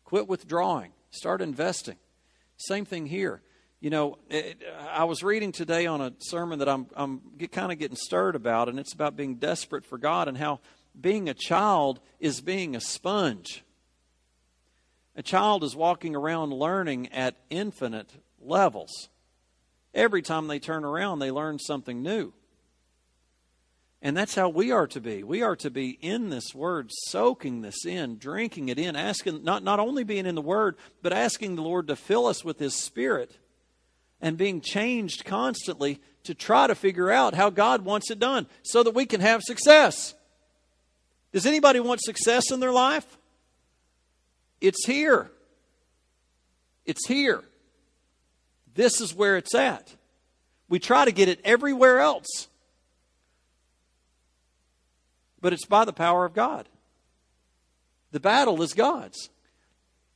Quit 0.05 0.29
withdrawing. 0.29 0.93
Start 1.11 1.41
investing. 1.41 1.97
Same 2.57 2.85
thing 2.85 3.07
here. 3.07 3.43
You 3.81 3.91
know, 3.91 4.19
it, 4.31 4.63
I 4.91 5.05
was 5.05 5.23
reading 5.23 5.53
today 5.53 5.87
on 5.87 6.01
a 6.01 6.13
sermon 6.21 6.61
that 6.61 6.69
I'm, 6.69 6.87
I'm 6.95 7.21
kind 7.51 7.73
of 7.73 7.79
getting 7.79 7.97
stirred 7.97 8.37
about, 8.37 8.69
and 8.69 8.79
it's 8.79 8.93
about 8.93 9.17
being 9.17 9.37
desperate 9.37 9.85
for 9.85 9.99
God 9.99 10.29
and 10.29 10.39
how 10.39 10.61
being 10.99 11.29
a 11.29 11.35
child 11.35 12.01
is 12.21 12.41
being 12.41 12.77
a 12.77 12.81
sponge. 12.81 13.65
A 15.17 15.23
child 15.23 15.63
is 15.65 15.77
walking 15.77 16.17
around 16.17 16.53
learning 16.53 17.09
at 17.13 17.37
infinite 17.51 18.11
levels. 18.41 19.09
Every 19.95 20.23
time 20.23 20.49
they 20.49 20.59
turn 20.59 20.85
around, 20.85 21.19
they 21.19 21.31
learn 21.31 21.59
something 21.59 22.03
new. 22.03 22.33
And 24.01 24.17
that's 24.17 24.35
how 24.35 24.49
we 24.49 24.73
are 24.73 24.89
to 24.89 25.01
be. 25.01 25.23
We 25.23 25.43
are 25.43 25.55
to 25.57 25.71
be 25.71 25.91
in 25.91 26.31
this 26.31 26.55
word, 26.55 26.91
soaking 27.07 27.61
this 27.61 27.87
in, 27.87 28.19
drinking 28.19 28.69
it 28.69 28.79
in, 28.79 28.97
asking, 28.97 29.45
not, 29.45 29.63
not 29.63 29.79
only 29.79 30.03
being 30.03 30.27
in 30.27 30.35
the 30.35 30.43
word, 30.43 30.77
but 31.03 31.13
asking 31.13 31.55
the 31.55 31.63
Lord 31.63 31.87
to 31.87 31.95
fill 31.95 32.27
us 32.27 32.45
with 32.45 32.59
his 32.59 32.75
spirit 32.75 33.39
and 34.21 34.37
being 34.37 34.61
changed 34.61 35.25
constantly 35.25 36.01
to 36.25 36.35
try 36.35 36.67
to 36.67 36.75
figure 36.75 37.13
out 37.13 37.35
how 37.35 37.51
God 37.51 37.85
wants 37.85 38.11
it 38.11 38.19
done 38.19 38.47
so 38.63 38.83
that 38.83 38.95
we 38.95 39.07
can 39.07 39.21
have 39.21 39.43
success. 39.43 40.15
Does 41.33 41.47
anybody 41.47 41.81
want 41.81 42.01
success 42.03 42.51
in 42.51 42.61
their 42.61 42.73
life? 42.73 43.07
It's 44.61 44.87
here. 44.87 45.31
It's 46.85 47.07
here. 47.07 47.43
This 48.75 49.01
is 49.01 49.15
where 49.15 49.37
it's 49.37 49.55
at. 49.55 49.95
We 50.69 50.79
try 50.79 51.05
to 51.05 51.13
get 51.13 51.29
it 51.29 51.41
everywhere 51.45 52.01
else 52.01 52.49
but 55.43 55.53
it's 55.53 55.67
by 55.67 55.85
the 55.85 55.93
power 55.93 56.25
of 56.25 56.33
God. 56.33 56.69
The 58.13 58.21
battle 58.21 58.63
is 58.63 58.73
God's. 58.73 59.29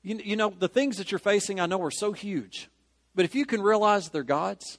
You, 0.03 0.21
you 0.25 0.37
know, 0.37 0.55
the 0.57 0.69
things 0.69 0.97
that 0.97 1.11
you're 1.11 1.19
facing, 1.19 1.61
I 1.61 1.67
know, 1.67 1.83
are 1.83 1.91
so 1.91 2.13
huge. 2.13 2.71
But 3.15 3.25
if 3.25 3.35
you 3.35 3.45
can 3.45 3.61
realize 3.61 4.09
they're 4.09 4.23
God's, 4.23 4.79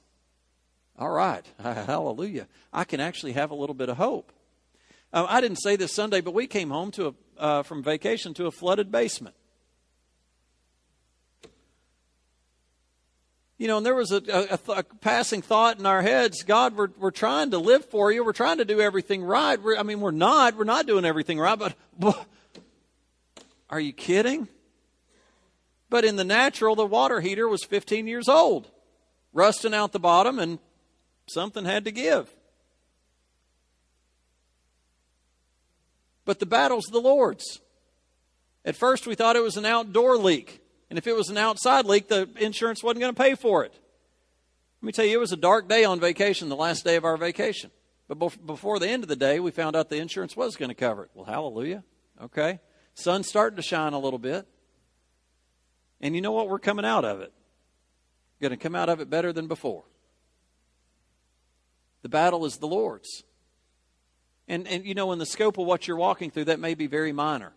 all 0.98 1.10
right, 1.10 1.44
hallelujah. 1.62 2.48
I 2.72 2.84
can 2.84 2.98
actually 2.98 3.32
have 3.32 3.50
a 3.50 3.54
little 3.54 3.74
bit 3.74 3.90
of 3.90 3.98
hope. 3.98 4.32
Uh, 5.12 5.26
I 5.28 5.40
didn't 5.40 5.56
say 5.56 5.76
this 5.76 5.94
Sunday, 5.94 6.20
but 6.20 6.34
we 6.34 6.46
came 6.46 6.70
home 6.70 6.90
to 6.92 7.08
a, 7.08 7.14
uh, 7.40 7.62
from 7.62 7.82
vacation 7.82 8.34
to 8.34 8.46
a 8.46 8.50
flooded 8.50 8.90
basement. 8.90 9.34
you 13.58 13.66
know, 13.66 13.78
and 13.78 13.84
there 13.84 13.94
was 13.94 14.12
a, 14.12 14.22
a, 14.28 14.72
a, 14.72 14.82
passing 14.84 15.42
thought 15.42 15.80
in 15.80 15.86
our 15.86 16.00
heads 16.00 16.44
God, 16.44 16.76
we're, 16.76 16.88
we're 16.96 17.10
trying 17.10 17.50
to 17.50 17.58
live 17.58 17.84
for 17.84 18.12
you. 18.12 18.24
We're 18.24 18.32
trying 18.32 18.58
to 18.58 18.64
do 18.64 18.80
everything 18.80 19.22
right. 19.22 19.60
We're, 19.60 19.76
I 19.76 19.82
mean, 19.82 20.00
we're 20.00 20.12
not. 20.12 20.56
We're 20.56 20.64
not 20.64 20.86
doing 20.86 21.04
everything 21.04 21.40
right, 21.40 21.58
but, 21.58 21.74
but 21.98 22.24
are 23.68 23.80
you 23.80 23.92
kidding? 23.92 24.46
But 25.90 26.04
in 26.04 26.16
the 26.16 26.24
natural, 26.24 26.76
the 26.76 26.86
water 26.86 27.20
heater 27.20 27.48
was 27.48 27.64
15 27.64 28.06
years 28.06 28.28
old, 28.28 28.70
rusting 29.32 29.74
out 29.74 29.92
the 29.92 29.98
bottom, 29.98 30.38
and 30.38 30.60
something 31.26 31.64
had 31.64 31.84
to 31.86 31.90
give. 31.90 32.32
But 36.28 36.40
the 36.40 36.44
battle's 36.46 36.84
the 36.84 37.00
Lord's. 37.00 37.62
At 38.62 38.76
first, 38.76 39.06
we 39.06 39.14
thought 39.14 39.34
it 39.34 39.42
was 39.42 39.56
an 39.56 39.64
outdoor 39.64 40.18
leak. 40.18 40.60
And 40.90 40.98
if 40.98 41.06
it 41.06 41.16
was 41.16 41.30
an 41.30 41.38
outside 41.38 41.86
leak, 41.86 42.08
the 42.08 42.28
insurance 42.38 42.82
wasn't 42.82 43.00
going 43.00 43.14
to 43.14 43.18
pay 43.18 43.34
for 43.34 43.64
it. 43.64 43.72
Let 43.72 44.86
me 44.86 44.92
tell 44.92 45.06
you, 45.06 45.16
it 45.16 45.20
was 45.20 45.32
a 45.32 45.38
dark 45.38 45.70
day 45.70 45.84
on 45.84 46.00
vacation, 46.00 46.50
the 46.50 46.54
last 46.54 46.84
day 46.84 46.96
of 46.96 47.06
our 47.06 47.16
vacation. 47.16 47.70
But 48.08 48.16
before 48.44 48.78
the 48.78 48.90
end 48.90 49.04
of 49.04 49.08
the 49.08 49.16
day, 49.16 49.40
we 49.40 49.50
found 49.50 49.74
out 49.74 49.88
the 49.88 49.96
insurance 49.96 50.36
was 50.36 50.54
going 50.56 50.68
to 50.68 50.74
cover 50.74 51.04
it. 51.04 51.10
Well, 51.14 51.24
hallelujah. 51.24 51.82
Okay. 52.20 52.60
Sun's 52.92 53.26
starting 53.26 53.56
to 53.56 53.62
shine 53.62 53.94
a 53.94 53.98
little 53.98 54.18
bit. 54.18 54.46
And 56.02 56.14
you 56.14 56.20
know 56.20 56.32
what? 56.32 56.50
We're 56.50 56.58
coming 56.58 56.84
out 56.84 57.06
of 57.06 57.22
it. 57.22 57.32
Going 58.38 58.50
to 58.50 58.58
come 58.58 58.74
out 58.74 58.90
of 58.90 59.00
it 59.00 59.08
better 59.08 59.32
than 59.32 59.46
before. 59.46 59.84
The 62.02 62.10
battle 62.10 62.44
is 62.44 62.58
the 62.58 62.68
Lord's. 62.68 63.24
And, 64.48 64.66
and 64.66 64.84
you 64.84 64.94
know, 64.94 65.12
in 65.12 65.18
the 65.18 65.26
scope 65.26 65.58
of 65.58 65.66
what 65.66 65.86
you're 65.86 65.96
walking 65.96 66.30
through, 66.30 66.46
that 66.46 66.58
may 66.58 66.74
be 66.74 66.86
very 66.86 67.12
minor. 67.12 67.52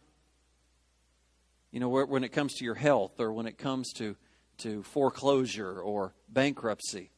You 1.71 1.79
know, 1.79 1.88
when 1.88 2.25
it 2.25 2.29
comes 2.29 2.53
to 2.55 2.65
your 2.65 2.75
health 2.75 3.19
or 3.19 3.31
when 3.31 3.48
it 3.48 3.57
comes 3.57 3.93
to, 3.93 4.17
to 4.57 4.83
foreclosure 4.83 5.79
or 5.79 6.13
bankruptcy, 6.27 7.12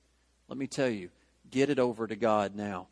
let 0.48 0.60
me 0.60 0.68
tell 0.68 0.90
you, 0.90 1.10
get 1.50 1.72
it 1.72 1.80
over 1.80 2.06
to 2.06 2.16
God 2.16 2.56
now. 2.56 2.88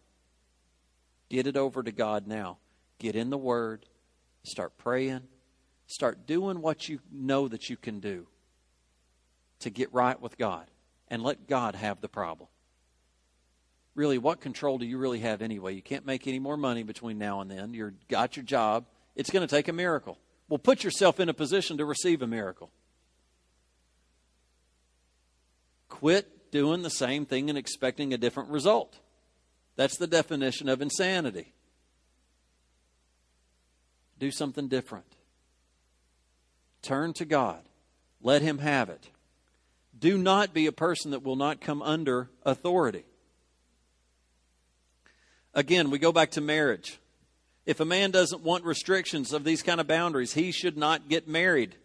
Get 1.29 1.45
it 1.45 1.55
over 1.55 1.83
to 1.83 1.91
God 1.91 2.25
now. 2.25 2.57
Get 2.97 3.15
in 3.15 3.29
the 3.29 3.37
Word, 3.37 3.85
start 4.43 4.77
praying, 4.77 5.21
start 5.85 6.25
doing 6.25 6.61
what 6.61 6.89
you 6.89 6.99
know 7.11 7.47
that 7.47 7.69
you 7.69 7.77
can 7.77 7.99
do 7.99 8.27
to 9.59 9.69
get 9.69 9.93
right 9.93 10.19
with 10.19 10.37
God, 10.39 10.65
and 11.07 11.21
let 11.21 11.47
God 11.47 11.75
have 11.75 12.01
the 12.01 12.09
problem. 12.09 12.49
Really, 14.01 14.17
what 14.17 14.41
control 14.41 14.79
do 14.79 14.85
you 14.87 14.97
really 14.97 15.19
have 15.19 15.43
anyway? 15.43 15.75
You 15.75 15.81
can't 15.83 16.07
make 16.07 16.25
any 16.25 16.39
more 16.39 16.57
money 16.57 16.81
between 16.81 17.19
now 17.19 17.41
and 17.41 17.51
then. 17.51 17.75
You've 17.75 17.93
got 18.07 18.35
your 18.35 18.43
job. 18.43 18.87
It's 19.15 19.29
going 19.29 19.47
to 19.47 19.55
take 19.55 19.67
a 19.67 19.73
miracle. 19.73 20.17
Well, 20.49 20.57
put 20.57 20.83
yourself 20.83 21.19
in 21.19 21.29
a 21.29 21.35
position 21.35 21.77
to 21.77 21.85
receive 21.85 22.23
a 22.23 22.25
miracle. 22.25 22.71
Quit 25.87 26.49
doing 26.49 26.81
the 26.81 26.89
same 26.89 27.27
thing 27.27 27.47
and 27.49 27.59
expecting 27.59 28.11
a 28.11 28.17
different 28.17 28.49
result. 28.49 28.97
That's 29.75 29.97
the 29.99 30.07
definition 30.07 30.67
of 30.67 30.81
insanity. 30.81 31.53
Do 34.17 34.31
something 34.31 34.67
different. 34.67 35.15
Turn 36.81 37.13
to 37.13 37.25
God. 37.25 37.61
Let 38.19 38.41
Him 38.41 38.57
have 38.57 38.89
it. 38.89 39.11
Do 39.95 40.17
not 40.17 40.55
be 40.55 40.65
a 40.65 40.71
person 40.71 41.11
that 41.11 41.21
will 41.21 41.35
not 41.35 41.61
come 41.61 41.83
under 41.83 42.31
authority. 42.43 43.05
Again, 45.53 45.89
we 45.89 45.99
go 45.99 46.11
back 46.11 46.31
to 46.31 46.41
marriage. 46.41 46.99
If 47.65 47.79
a 47.79 47.85
man 47.85 48.11
doesn't 48.11 48.43
want 48.43 48.63
restrictions 48.63 49.33
of 49.33 49.43
these 49.43 49.61
kind 49.61 49.79
of 49.79 49.87
boundaries, 49.87 50.33
he 50.33 50.51
should 50.51 50.77
not 50.77 51.09
get 51.09 51.27
married. 51.27 51.75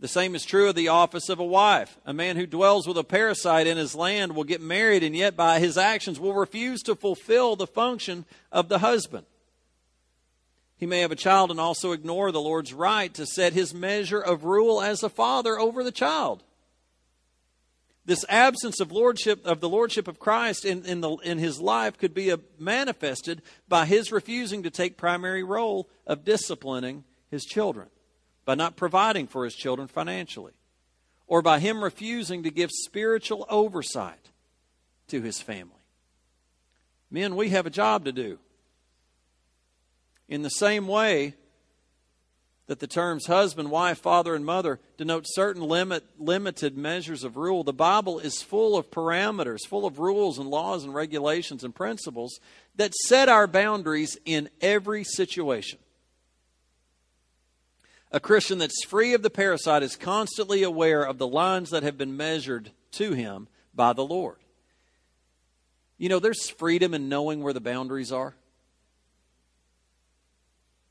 The 0.00 0.08
same 0.08 0.34
is 0.34 0.44
true 0.44 0.68
of 0.68 0.74
the 0.74 0.88
office 0.88 1.28
of 1.28 1.38
a 1.38 1.44
wife. 1.44 1.96
A 2.04 2.12
man 2.12 2.36
who 2.36 2.46
dwells 2.46 2.88
with 2.88 2.98
a 2.98 3.04
Perizzite 3.04 3.66
in 3.66 3.76
his 3.76 3.94
land 3.94 4.34
will 4.34 4.42
get 4.42 4.60
married 4.60 5.04
and 5.04 5.14
yet 5.14 5.36
by 5.36 5.60
his 5.60 5.78
actions 5.78 6.18
will 6.18 6.34
refuse 6.34 6.82
to 6.82 6.96
fulfill 6.96 7.54
the 7.54 7.68
function 7.68 8.24
of 8.50 8.68
the 8.68 8.80
husband. 8.80 9.26
He 10.76 10.86
may 10.86 10.98
have 10.98 11.12
a 11.12 11.16
child 11.16 11.52
and 11.52 11.60
also 11.60 11.92
ignore 11.92 12.32
the 12.32 12.40
Lord's 12.40 12.74
right 12.74 13.14
to 13.14 13.26
set 13.26 13.52
his 13.52 13.72
measure 13.72 14.20
of 14.20 14.42
rule 14.42 14.82
as 14.82 15.04
a 15.04 15.08
father 15.08 15.56
over 15.56 15.84
the 15.84 15.92
child. 15.92 16.42
This 18.04 18.24
absence 18.28 18.80
of 18.80 18.90
lordship 18.90 19.46
of 19.46 19.60
the 19.60 19.68
lordship 19.68 20.08
of 20.08 20.18
Christ 20.18 20.64
in, 20.64 20.84
in, 20.84 21.00
the, 21.00 21.10
in 21.18 21.38
his 21.38 21.60
life 21.60 21.98
could 21.98 22.12
be 22.12 22.34
manifested 22.58 23.42
by 23.68 23.86
his 23.86 24.10
refusing 24.10 24.64
to 24.64 24.70
take 24.70 24.96
primary 24.96 25.44
role 25.44 25.88
of 26.06 26.24
disciplining 26.24 27.04
his 27.30 27.44
children, 27.44 27.88
by 28.44 28.56
not 28.56 28.76
providing 28.76 29.28
for 29.28 29.44
his 29.44 29.54
children 29.54 29.86
financially, 29.86 30.52
or 31.28 31.42
by 31.42 31.60
him 31.60 31.82
refusing 31.82 32.42
to 32.42 32.50
give 32.50 32.70
spiritual 32.72 33.46
oversight 33.48 34.30
to 35.06 35.22
his 35.22 35.40
family. 35.40 35.76
Men, 37.08 37.36
we 37.36 37.50
have 37.50 37.66
a 37.66 37.70
job 37.70 38.04
to 38.06 38.12
do. 38.12 38.38
In 40.28 40.42
the 40.42 40.50
same 40.50 40.88
way, 40.88 41.34
that 42.72 42.80
the 42.80 42.86
terms 42.86 43.26
husband, 43.26 43.70
wife, 43.70 43.98
father, 43.98 44.34
and 44.34 44.46
mother 44.46 44.80
denote 44.96 45.26
certain 45.26 45.60
limit, 45.60 46.04
limited 46.18 46.74
measures 46.74 47.22
of 47.22 47.36
rule. 47.36 47.62
The 47.62 47.74
Bible 47.74 48.18
is 48.18 48.40
full 48.40 48.78
of 48.78 48.90
parameters, 48.90 49.66
full 49.68 49.84
of 49.84 49.98
rules 49.98 50.38
and 50.38 50.48
laws 50.48 50.82
and 50.82 50.94
regulations 50.94 51.64
and 51.64 51.74
principles 51.74 52.40
that 52.76 52.94
set 52.94 53.28
our 53.28 53.46
boundaries 53.46 54.16
in 54.24 54.48
every 54.62 55.04
situation. 55.04 55.80
A 58.10 58.20
Christian 58.20 58.56
that's 58.56 58.86
free 58.86 59.12
of 59.12 59.22
the 59.22 59.28
Perizzite 59.28 59.82
is 59.82 59.94
constantly 59.94 60.62
aware 60.62 61.02
of 61.02 61.18
the 61.18 61.28
lines 61.28 61.68
that 61.70 61.82
have 61.82 61.98
been 61.98 62.16
measured 62.16 62.70
to 62.92 63.12
him 63.12 63.48
by 63.74 63.92
the 63.92 64.04
Lord. 64.04 64.38
You 65.98 66.08
know, 66.08 66.20
there's 66.20 66.48
freedom 66.48 66.94
in 66.94 67.10
knowing 67.10 67.42
where 67.42 67.52
the 67.52 67.60
boundaries 67.60 68.12
are. 68.12 68.34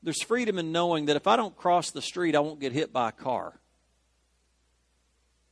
There's 0.02 0.22
freedom 0.22 0.58
in 0.58 0.72
knowing 0.72 1.06
that 1.06 1.16
if 1.16 1.26
I 1.26 1.36
don't 1.36 1.56
cross 1.56 1.90
the 1.90 2.02
street, 2.02 2.34
I 2.34 2.40
won't 2.40 2.60
get 2.60 2.72
hit 2.72 2.92
by 2.92 3.10
a 3.10 3.12
car. 3.12 3.60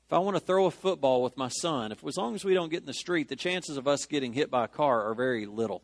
If 0.06 0.12
I 0.12 0.18
want 0.18 0.36
to 0.36 0.40
throw 0.40 0.66
a 0.66 0.72
football 0.72 1.22
with 1.22 1.36
my 1.36 1.48
son, 1.48 1.92
if 1.92 2.04
as 2.04 2.16
long 2.16 2.34
as 2.34 2.44
we 2.44 2.52
don't 2.52 2.68
get 2.68 2.80
in 2.80 2.86
the 2.86 2.92
street, 2.92 3.28
the 3.28 3.36
chances 3.36 3.76
of 3.76 3.86
us 3.86 4.06
getting 4.06 4.32
hit 4.32 4.50
by 4.50 4.64
a 4.64 4.68
car 4.68 5.08
are 5.08 5.14
very 5.14 5.46
little. 5.46 5.82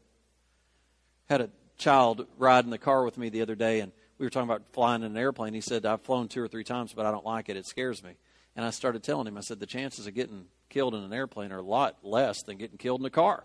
Had 1.29 1.41
a 1.41 1.51
child 1.79 2.27
ride 2.37 2.65
in 2.65 2.71
the 2.71 2.79
car 2.79 3.05
with 3.05 3.19
me 3.19 3.29
the 3.29 3.43
other 3.43 3.55
day, 3.55 3.79
and 3.79 3.93
we 4.19 4.27
were 4.27 4.31
talking 4.31 4.51
about 4.51 4.65
flying 4.73 5.03
in 5.03 5.13
an 5.13 5.17
airplane. 5.17 5.55
He 5.55 5.61
said, 5.61 5.87
"I've 5.87 6.03
flown 6.03 6.27
two 6.27 6.43
or 6.43 6.49
three 6.49 6.65
times, 6.65 6.93
but 6.93 7.07
I 7.07 7.13
don't 7.13 7.25
like 7.25 7.49
it. 7.49 7.57
It 7.57 7.67
scares 7.67 8.03
me." 8.03 8.17
And 8.57 8.65
I 8.65 8.71
started 8.71 9.05
telling 9.05 9.29
him, 9.29 9.39
I 9.39 9.43
said, 9.43 9.61
"The 9.61 9.67
chances 9.67 10.09
of 10.09 10.15
getting 10.15 10.49
killed 10.71 10.95
in 10.97 11.05
an 11.05 11.13
airplane 11.13 11.53
are 11.53 11.59
a 11.59 11.63
lot 11.63 11.99
less 12.03 12.43
than 12.43 12.57
getting 12.57 12.79
killed 12.79 13.01
in 13.01 13.07
a 13.07 13.11
car. 13.11 13.45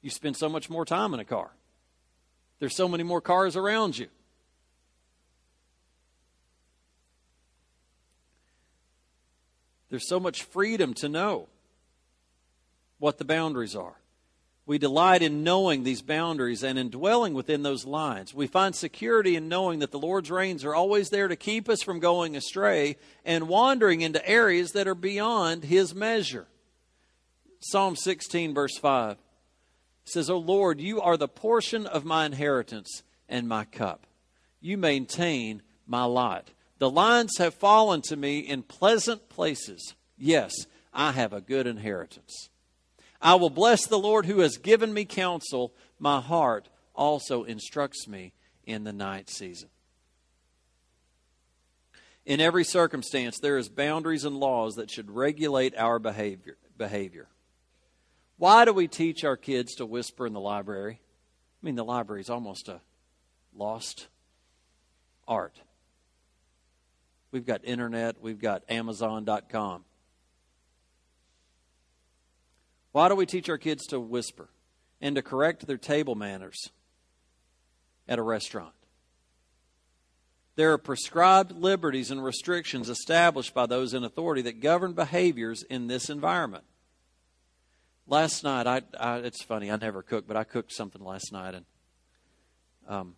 You 0.00 0.10
spend 0.10 0.36
so 0.36 0.48
much 0.48 0.68
more 0.68 0.84
time 0.84 1.14
in 1.14 1.20
a 1.20 1.24
car." 1.24 1.52
There's 2.60 2.76
so 2.76 2.86
many 2.86 3.02
more 3.02 3.20
cars 3.22 3.56
around 3.56 3.98
you. 3.98 4.06
There's 9.88 10.08
so 10.08 10.20
much 10.20 10.44
freedom 10.44 10.94
to 10.94 11.08
know 11.08 11.48
what 12.98 13.18
the 13.18 13.24
boundaries 13.24 13.74
are. 13.74 13.96
We 14.66 14.78
delight 14.78 15.22
in 15.22 15.42
knowing 15.42 15.82
these 15.82 16.00
boundaries 16.00 16.62
and 16.62 16.78
in 16.78 16.90
dwelling 16.90 17.34
within 17.34 17.64
those 17.64 17.86
lines. 17.86 18.32
We 18.32 18.46
find 18.46 18.72
security 18.72 19.34
in 19.34 19.48
knowing 19.48 19.80
that 19.80 19.90
the 19.90 19.98
Lord's 19.98 20.30
reins 20.30 20.64
are 20.64 20.76
always 20.76 21.08
there 21.08 21.26
to 21.26 21.34
keep 21.34 21.68
us 21.68 21.82
from 21.82 21.98
going 21.98 22.36
astray 22.36 22.96
and 23.24 23.48
wandering 23.48 24.02
into 24.02 24.24
areas 24.28 24.70
that 24.72 24.86
are 24.86 24.94
beyond 24.94 25.64
His 25.64 25.92
measure. 25.92 26.46
Psalm 27.58 27.96
16, 27.96 28.54
verse 28.54 28.78
5 28.78 29.16
says, 30.10 30.30
O 30.30 30.38
Lord, 30.38 30.80
you 30.80 31.00
are 31.00 31.16
the 31.16 31.28
portion 31.28 31.86
of 31.86 32.04
my 32.04 32.26
inheritance 32.26 33.02
and 33.28 33.48
my 33.48 33.64
cup. 33.64 34.06
You 34.60 34.76
maintain 34.76 35.62
my 35.86 36.04
lot. 36.04 36.50
The 36.78 36.90
lines 36.90 37.38
have 37.38 37.54
fallen 37.54 38.02
to 38.02 38.16
me 38.16 38.40
in 38.40 38.62
pleasant 38.62 39.28
places. 39.28 39.94
Yes, 40.16 40.52
I 40.92 41.12
have 41.12 41.32
a 41.32 41.40
good 41.40 41.66
inheritance. 41.66 42.48
I 43.22 43.34
will 43.34 43.50
bless 43.50 43.86
the 43.86 43.98
Lord 43.98 44.26
who 44.26 44.40
has 44.40 44.56
given 44.56 44.92
me 44.92 45.04
counsel. 45.04 45.74
My 45.98 46.20
heart 46.20 46.68
also 46.94 47.44
instructs 47.44 48.08
me 48.08 48.32
in 48.64 48.84
the 48.84 48.92
night 48.92 49.28
season. 49.28 49.68
In 52.24 52.40
every 52.40 52.64
circumstance, 52.64 53.38
there 53.40 53.58
is 53.58 53.68
boundaries 53.68 54.24
and 54.24 54.36
laws 54.36 54.74
that 54.74 54.90
should 54.90 55.10
regulate 55.10 55.76
our 55.76 55.98
behavior. 55.98 56.56
behavior. 56.76 57.28
Why 58.40 58.64
do 58.64 58.72
we 58.72 58.88
teach 58.88 59.22
our 59.22 59.36
kids 59.36 59.74
to 59.74 59.84
whisper 59.84 60.26
in 60.26 60.32
the 60.32 60.40
library? 60.40 60.98
I 60.98 61.66
mean, 61.66 61.74
the 61.74 61.84
library 61.84 62.22
is 62.22 62.30
almost 62.30 62.70
a 62.70 62.80
lost 63.54 64.08
art. 65.28 65.60
We've 67.32 67.44
got 67.44 67.62
internet, 67.66 68.22
we've 68.22 68.40
got 68.40 68.62
Amazon.com. 68.70 69.84
Why 72.92 73.10
do 73.10 73.14
we 73.14 73.26
teach 73.26 73.50
our 73.50 73.58
kids 73.58 73.84
to 73.88 74.00
whisper 74.00 74.48
and 75.02 75.16
to 75.16 75.22
correct 75.22 75.66
their 75.66 75.76
table 75.76 76.14
manners 76.14 76.70
at 78.08 78.18
a 78.18 78.22
restaurant? 78.22 78.72
There 80.56 80.72
are 80.72 80.78
prescribed 80.78 81.52
liberties 81.52 82.10
and 82.10 82.24
restrictions 82.24 82.88
established 82.88 83.52
by 83.52 83.66
those 83.66 83.92
in 83.92 84.02
authority 84.02 84.40
that 84.40 84.60
govern 84.60 84.94
behaviors 84.94 85.62
in 85.64 85.88
this 85.88 86.08
environment 86.08 86.64
last 88.06 88.44
night, 88.44 88.66
I, 88.66 88.82
I, 88.98 89.18
it's 89.18 89.42
funny, 89.42 89.70
I 89.70 89.76
never 89.76 90.02
cook, 90.02 90.26
but 90.26 90.36
I 90.36 90.44
cooked 90.44 90.72
something 90.72 91.02
last 91.02 91.32
night, 91.32 91.54
and 91.54 91.64
um, 92.88 93.14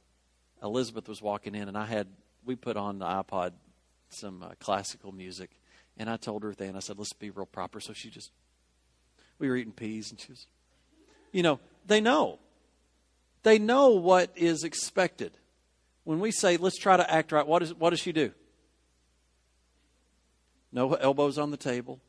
Elizabeth 0.63 1.09
was 1.09 1.21
walking 1.21 1.55
in, 1.55 1.69
and 1.69 1.77
I 1.77 1.87
had 1.87 2.09
we 2.45 2.57
put 2.57 2.77
on 2.77 2.99
the 2.99 3.07
iPod 3.07 3.53
some 4.11 4.43
uh, 4.43 4.51
classical 4.61 5.13
music, 5.13 5.51
and 5.97 6.09
I 6.09 6.17
told 6.17 6.43
her 6.43 6.55
then 6.55 6.77
I 6.77 6.81
said, 6.81 6.99
"Let's 6.99 7.13
be 7.13 7.31
real 7.31 7.47
proper." 7.47 7.81
So 7.81 7.93
she 7.93 8.11
just 8.11 8.31
we 9.39 9.49
were 9.49 9.57
eating 9.57 9.73
peas, 9.73 10.11
and 10.11 10.21
she 10.21 10.33
was, 10.33 10.47
you 11.33 11.43
know, 11.43 11.59
they 11.87 12.01
know, 12.01 12.39
they 13.43 13.59
know 13.59 13.91
what 13.91 14.31
is 14.37 14.65
expected. 14.65 15.37
When 16.05 16.21
we 16.21 16.31
say, 16.31 16.57
"Let's 16.57 16.79
try 16.79 16.97
to 16.97 17.11
act 17.11 17.33
right," 17.33 17.47
what 17.47 17.63
is 17.63 17.75
what 17.75 17.91
does 17.91 18.01
she 18.01 18.13
do? 18.13 18.33
No 20.71 20.95
elbows 20.95 21.39
on 21.39 21.51
the 21.51 21.57
table 21.57 22.01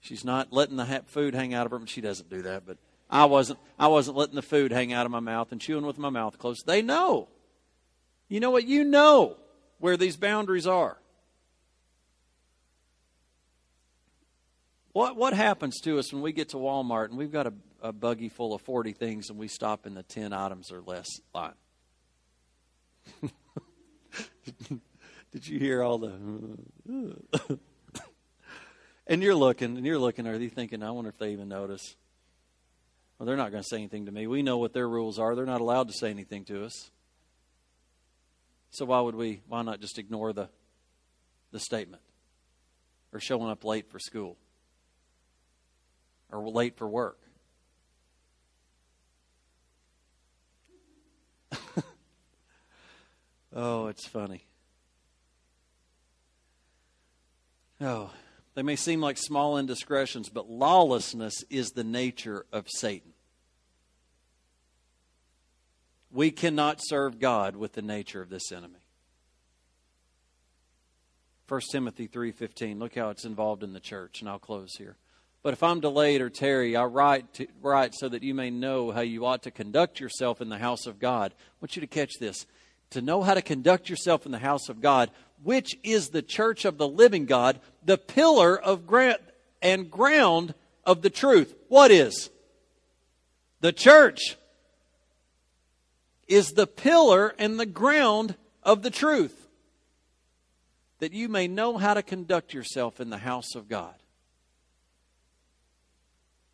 She's 0.00 0.24
not 0.24 0.52
letting 0.52 0.76
the 0.76 1.02
food 1.06 1.34
hang 1.34 1.52
out 1.54 1.66
of 1.66 1.72
her. 1.72 1.80
She 1.86 2.00
doesn't 2.00 2.30
do 2.30 2.42
that, 2.42 2.66
but 2.66 2.78
I 3.10 3.26
wasn't. 3.26 3.58
I 3.78 3.88
wasn't 3.88 4.16
letting 4.16 4.34
the 4.34 4.42
food 4.42 4.72
hang 4.72 4.92
out 4.92 5.04
of 5.04 5.12
my 5.12 5.20
mouth 5.20 5.52
and 5.52 5.60
chewing 5.60 5.84
with 5.84 5.98
my 5.98 6.10
mouth 6.10 6.38
closed. 6.38 6.66
They 6.66 6.80
know. 6.80 7.28
You 8.28 8.40
know 8.40 8.50
what? 8.50 8.66
You 8.66 8.84
know 8.84 9.36
where 9.78 9.96
these 9.96 10.16
boundaries 10.16 10.66
are. 10.66 10.96
What 14.92 15.16
what 15.16 15.34
happens 15.34 15.80
to 15.82 15.98
us 15.98 16.12
when 16.12 16.22
we 16.22 16.32
get 16.32 16.50
to 16.50 16.56
Walmart 16.56 17.06
and 17.06 17.18
we've 17.18 17.32
got 17.32 17.46
a, 17.46 17.52
a 17.82 17.92
buggy 17.92 18.28
full 18.28 18.54
of 18.54 18.62
forty 18.62 18.92
things 18.92 19.28
and 19.28 19.38
we 19.38 19.48
stop 19.48 19.86
in 19.86 19.94
the 19.94 20.02
ten 20.02 20.32
items 20.32 20.72
or 20.72 20.80
less 20.80 21.08
line? 21.34 21.52
Did 25.32 25.46
you 25.46 25.58
hear 25.58 25.82
all 25.82 25.98
the? 25.98 27.58
And 29.10 29.22
you're 29.24 29.34
looking, 29.34 29.76
and 29.76 29.84
you're 29.84 29.98
looking, 29.98 30.28
are 30.28 30.36
you 30.36 30.48
thinking, 30.48 30.84
I 30.84 30.92
wonder 30.92 31.10
if 31.10 31.18
they 31.18 31.32
even 31.32 31.48
notice? 31.48 31.96
Well, 33.18 33.26
they're 33.26 33.36
not 33.36 33.50
going 33.50 33.60
to 33.60 33.68
say 33.68 33.78
anything 33.78 34.06
to 34.06 34.12
me. 34.12 34.28
We 34.28 34.40
know 34.40 34.58
what 34.58 34.72
their 34.72 34.88
rules 34.88 35.18
are. 35.18 35.34
They're 35.34 35.44
not 35.44 35.60
allowed 35.60 35.88
to 35.88 35.94
say 35.94 36.10
anything 36.10 36.44
to 36.44 36.64
us. 36.64 36.92
So 38.70 38.84
why 38.84 39.00
would 39.00 39.16
we, 39.16 39.42
why 39.48 39.62
not 39.62 39.80
just 39.80 39.98
ignore 39.98 40.32
the, 40.32 40.48
the 41.50 41.58
statement? 41.58 42.02
Or 43.12 43.18
showing 43.18 43.50
up 43.50 43.64
late 43.64 43.90
for 43.90 43.98
school? 43.98 44.36
Or 46.30 46.48
late 46.48 46.76
for 46.76 46.88
work? 46.88 47.18
oh, 53.52 53.88
it's 53.88 54.06
funny. 54.06 54.44
Oh, 57.80 58.12
they 58.54 58.62
may 58.62 58.76
seem 58.76 59.00
like 59.00 59.16
small 59.16 59.56
indiscretions, 59.56 60.28
but 60.28 60.50
lawlessness 60.50 61.44
is 61.48 61.70
the 61.70 61.84
nature 61.84 62.46
of 62.52 62.66
Satan. 62.68 63.12
We 66.10 66.30
cannot 66.30 66.80
serve 66.80 67.20
God 67.20 67.54
with 67.54 67.72
the 67.74 67.82
nature 67.82 68.20
of 68.20 68.30
this 68.30 68.50
enemy. 68.50 68.80
1 71.46 71.60
Timothy 71.72 72.06
3:15. 72.06 72.78
Look 72.78 72.94
how 72.94 73.10
it's 73.10 73.24
involved 73.24 73.62
in 73.62 73.72
the 73.72 73.80
church, 73.80 74.20
and 74.20 74.28
I'll 74.28 74.38
close 74.38 74.74
here. 74.76 74.96
But 75.42 75.52
if 75.52 75.62
I'm 75.62 75.80
delayed 75.80 76.20
or 76.20 76.30
tarry, 76.30 76.76
I 76.76 76.84
write, 76.84 77.32
to, 77.34 77.46
write 77.62 77.94
so 77.94 78.08
that 78.08 78.22
you 78.22 78.34
may 78.34 78.50
know 78.50 78.90
how 78.90 79.00
you 79.00 79.24
ought 79.24 79.42
to 79.44 79.50
conduct 79.50 79.98
yourself 79.98 80.40
in 80.40 80.48
the 80.48 80.58
house 80.58 80.86
of 80.86 80.98
God. 80.98 81.32
I 81.32 81.54
want 81.60 81.76
you 81.76 81.80
to 81.80 81.86
catch 81.86 82.12
this. 82.20 82.46
To 82.90 83.00
know 83.00 83.22
how 83.22 83.34
to 83.34 83.42
conduct 83.42 83.88
yourself 83.88 84.26
in 84.26 84.32
the 84.32 84.38
house 84.38 84.68
of 84.68 84.80
God, 84.80 85.10
which 85.42 85.76
is 85.82 86.08
the 86.08 86.22
church 86.22 86.64
of 86.64 86.78
the 86.78 86.88
living 86.88 87.26
God, 87.26 87.60
the 87.84 87.98
pillar 87.98 88.58
of 88.58 88.86
grant 88.86 89.20
and 89.62 89.90
ground 89.90 90.54
of 90.84 91.02
the 91.02 91.10
truth. 91.10 91.54
What 91.68 91.90
is? 91.90 92.30
The 93.60 93.72
church 93.72 94.36
is 96.26 96.52
the 96.52 96.66
pillar 96.66 97.34
and 97.38 97.58
the 97.58 97.66
ground 97.66 98.36
of 98.62 98.82
the 98.82 98.90
truth. 98.90 99.48
That 101.00 101.12
you 101.12 101.28
may 101.28 101.48
know 101.48 101.78
how 101.78 101.94
to 101.94 102.02
conduct 102.02 102.52
yourself 102.52 103.00
in 103.00 103.10
the 103.10 103.18
house 103.18 103.54
of 103.54 103.68
God. 103.68 103.94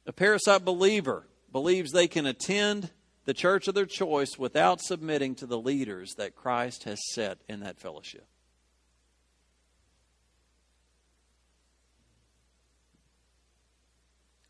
A 0.06 0.12
Perizzite 0.12 0.64
believer 0.64 1.26
believes 1.50 1.90
they 1.90 2.06
can 2.06 2.26
attend 2.26 2.90
the 3.24 3.34
church 3.34 3.66
of 3.66 3.74
their 3.74 3.86
choice 3.86 4.38
without 4.38 4.80
submitting 4.80 5.34
to 5.34 5.46
the 5.46 5.58
leaders 5.58 6.14
that 6.14 6.36
Christ 6.36 6.84
has 6.84 7.00
set 7.12 7.38
in 7.48 7.60
that 7.60 7.80
fellowship. 7.80 8.26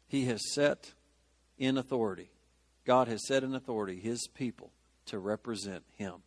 He 0.06 0.26
has 0.26 0.52
set 0.52 0.92
in 1.58 1.76
authority. 1.76 2.30
God 2.84 3.08
has 3.08 3.26
set 3.26 3.42
in 3.42 3.54
authority 3.54 3.98
his 3.98 4.28
people 4.28 4.70
to 5.06 5.18
represent 5.18 5.84
him. 5.94 6.22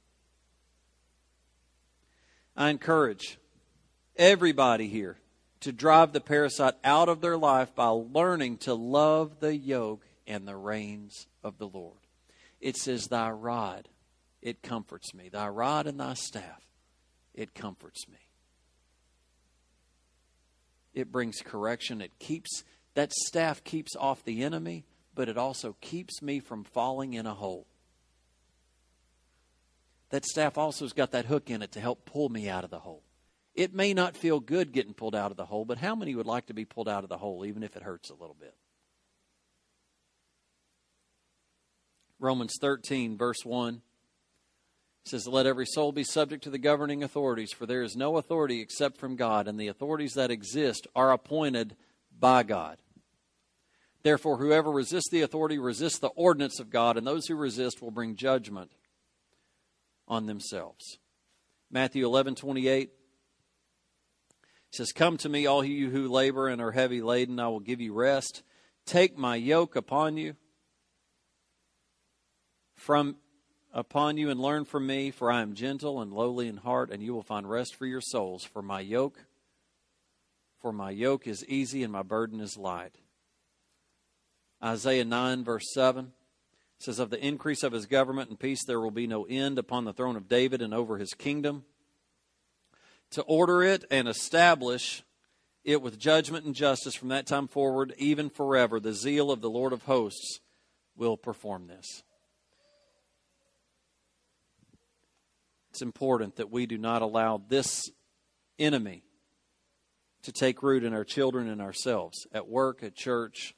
I 2.56 2.70
encourage 2.70 3.40
everybody 4.18 4.88
here 4.88 5.18
to 5.62 5.72
drive 5.72 6.14
the 6.14 6.22
Perizzite 6.22 6.76
out 6.84 7.10
of 7.10 7.22
their 7.22 7.38
life 7.38 7.74
by 7.76 7.88
learning 7.88 8.58
to 8.58 8.74
love 8.74 9.40
the 9.40 9.56
yoke 9.56 10.06
and 10.28 10.48
the 10.48 10.56
reins 10.56 11.28
of 11.44 11.58
the 11.58 11.68
Lord. 11.68 12.00
It 12.60 12.76
says, 12.76 13.08
Thy 13.08 13.30
rod, 13.30 13.88
it 14.42 14.62
comforts 14.62 15.14
me. 15.14 15.30
Thy 15.30 15.48
rod 15.48 15.88
and 15.88 16.00
thy 16.00 16.14
staff, 16.14 16.68
it 17.34 17.54
comforts 17.54 18.08
me. 18.08 18.18
It 20.94 21.12
brings 21.12 21.42
correction. 21.42 22.02
It 22.02 22.18
keeps, 22.20 22.64
that 23.00 23.14
staff 23.14 23.64
keeps 23.64 23.96
off 23.96 24.26
the 24.26 24.44
enemy, 24.44 24.84
but 25.16 25.30
it 25.30 25.38
also 25.38 25.78
keeps 25.80 26.22
me 26.22 26.42
from 26.42 26.66
falling 26.66 27.14
in 27.14 27.26
a 27.26 27.34
hole. 27.34 27.66
That 30.10 30.26
staff 30.26 30.58
also 30.58 30.84
has 30.84 30.92
got 30.92 31.12
that 31.12 31.24
hook 31.24 31.50
in 31.50 31.62
it 31.62 31.72
to 31.72 31.80
help 31.80 32.04
pull 32.04 32.28
me 32.28 32.50
out 32.50 32.66
of 32.66 32.72
the 32.72 32.80
hole. 32.80 33.04
It 33.56 33.74
may 33.74 33.94
not 33.94 34.18
feel 34.18 34.42
good 34.42 34.74
getting 34.74 34.94
pulled 34.94 35.16
out 35.16 35.32
of 35.32 35.38
the 35.38 35.46
hole, 35.46 35.64
but 35.64 35.78
how 35.78 35.96
many 35.96 36.14
would 36.14 36.26
like 36.26 36.48
to 36.48 36.54
be 36.54 36.66
pulled 36.66 36.90
out 36.90 37.04
of 37.04 37.10
the 37.10 37.18
hole, 37.18 37.46
even 37.46 37.64
if 37.64 37.78
it 37.78 37.84
hurts 37.84 38.10
a 38.10 38.16
little 38.16 38.36
bit? 38.38 38.54
Romans 42.20 42.58
13, 42.60 43.18
verse 43.18 43.46
1 43.46 43.82
says, 45.06 45.26
Let 45.26 45.46
every 45.46 45.66
soul 45.66 45.94
be 45.94 46.04
subject 46.04 46.44
to 46.44 46.50
the 46.50 46.58
governing 46.58 47.02
authorities, 47.02 47.54
for 47.54 47.66
there 47.66 47.82
is 47.82 47.96
no 47.96 48.18
authority 48.18 48.60
except 48.60 48.98
from 48.98 49.16
God, 49.16 49.48
and 49.48 49.58
the 49.58 49.70
authorities 49.70 50.16
that 50.16 50.32
exist 50.32 50.86
are 50.98 51.14
appointed 51.14 51.78
by 52.20 52.44
God. 52.44 52.78
Therefore, 54.02 54.38
whoever 54.38 54.72
resists 54.72 55.10
the 55.10 55.22
authority 55.22 55.58
resists 55.58 56.00
the 56.00 56.08
ordinance 56.10 56.60
of 56.60 56.70
God, 56.70 56.98
and 56.98 57.06
those 57.06 57.28
who 57.28 57.36
resist 57.36 57.82
will 57.82 57.92
bring 57.92 58.16
judgment 58.16 58.72
on 60.08 60.26
themselves. 60.26 61.00
Matthew 61.70 62.06
11, 62.06 62.36
28 62.36 62.90
says, 64.72 64.92
Come 64.92 65.18
to 65.18 65.30
me, 65.30 65.46
all 65.46 65.64
you 65.64 65.90
who 65.90 66.08
labor 66.08 66.48
and 66.48 66.62
are 66.62 66.72
heavy 66.72 67.02
laden, 67.02 67.40
I 67.40 67.48
will 67.50 67.60
give 67.60 67.82
you 67.82 67.94
rest. 67.94 68.44
Take 68.86 69.18
my 69.18 69.36
yoke 69.36 69.76
upon 69.76 70.18
you 70.18 70.36
from 72.76 73.18
upon 73.72 74.18
you 74.18 74.30
and 74.30 74.40
learn 74.40 74.66
from 74.66 74.88
me, 74.88 75.12
for 75.12 75.32
I 75.32 75.42
am 75.42 75.54
gentle 75.54 76.02
and 76.02 76.12
lowly 76.12 76.48
in 76.48 76.58
heart, 76.58 76.90
and 76.90 77.04
you 77.04 77.14
will 77.14 77.22
find 77.22 77.48
rest 77.48 77.76
for 77.76 77.86
your 77.86 78.02
souls. 78.02 78.44
For 78.44 78.62
my 78.62 78.80
yoke, 78.80 79.26
for 80.62 80.72
my 80.72 80.90
yoke 80.90 81.28
is 81.28 81.46
easy 81.48 81.84
and 81.84 81.92
my 81.92 82.02
burden 82.02 82.40
is 82.40 82.58
light. 82.58 82.96
Isaiah 84.64 85.06
9, 85.06 85.44
verse 85.44 85.72
7 85.74 86.12
says, 86.80 87.00
Of 87.00 87.10
the 87.10 87.26
increase 87.26 87.64
of 87.64 87.74
his 87.74 87.86
government 87.86 88.30
and 88.30 88.40
peace 88.40 88.64
there 88.66 88.80
will 88.80 88.92
be 88.92 89.08
no 89.08 89.26
end 89.26 89.58
upon 89.58 89.86
the 89.86 89.94
throne 89.94 90.16
of 90.16 90.28
David 90.28 90.62
and 90.62 90.74
over 90.74 90.98
his 90.98 91.14
kingdom 91.14 91.64
to 93.12 93.22
order 93.24 93.64
it 93.64 93.86
and 93.90 94.08
establish 94.08 95.04
it 95.64 95.82
with 95.82 96.00
judgment 96.00 96.46
and 96.46 96.56
justice 96.56 96.96
from 96.96 97.10
that 97.10 97.28
time 97.28 97.48
forward, 97.48 97.94
even 97.98 98.30
forever. 98.30 98.80
The 98.80 98.94
zeal 98.94 99.32
of 99.32 99.42
the 99.42 99.50
Lord 99.50 99.74
of 99.74 99.84
hosts 99.84 100.40
will 100.96 101.18
perform 101.18 101.68
this. 101.68 102.04
It's 105.72 105.82
important 105.82 106.36
that 106.38 106.52
we 106.52 106.66
do 106.66 106.78
not 106.78 107.02
allow 107.02 107.42
this 107.48 107.90
enemy 108.58 109.04
to 110.24 110.32
take 110.32 110.62
root 110.62 110.84
in 110.84 110.94
our 110.94 111.06
children 111.06 111.48
and 111.48 111.62
ourselves 111.62 112.28
at 112.34 112.48
work, 112.48 112.84
at 112.84 112.96
church, 112.96 113.56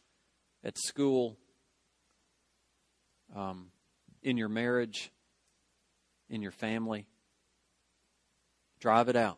at 0.64 0.78
school, 0.78 1.38
um, 3.36 3.72
in 4.22 4.38
your 4.38 4.50
marriage, 4.50 5.12
in 6.30 6.42
your 6.42 6.52
family. 6.52 7.08
Drive 8.80 9.10
it 9.10 9.16
out. 9.16 9.38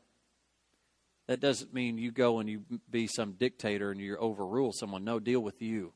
That 1.27 1.39
doesn't 1.39 1.73
mean 1.73 1.97
you 1.97 2.12
go 2.12 2.39
and 2.39 2.49
you 2.49 2.63
be 2.89 3.07
some 3.07 3.33
dictator 3.33 3.91
and 3.91 3.99
you 3.99 4.17
overrule 4.17 4.73
someone. 4.73 5.03
No, 5.03 5.19
deal 5.19 5.39
with 5.39 5.62
you. 5.62 5.93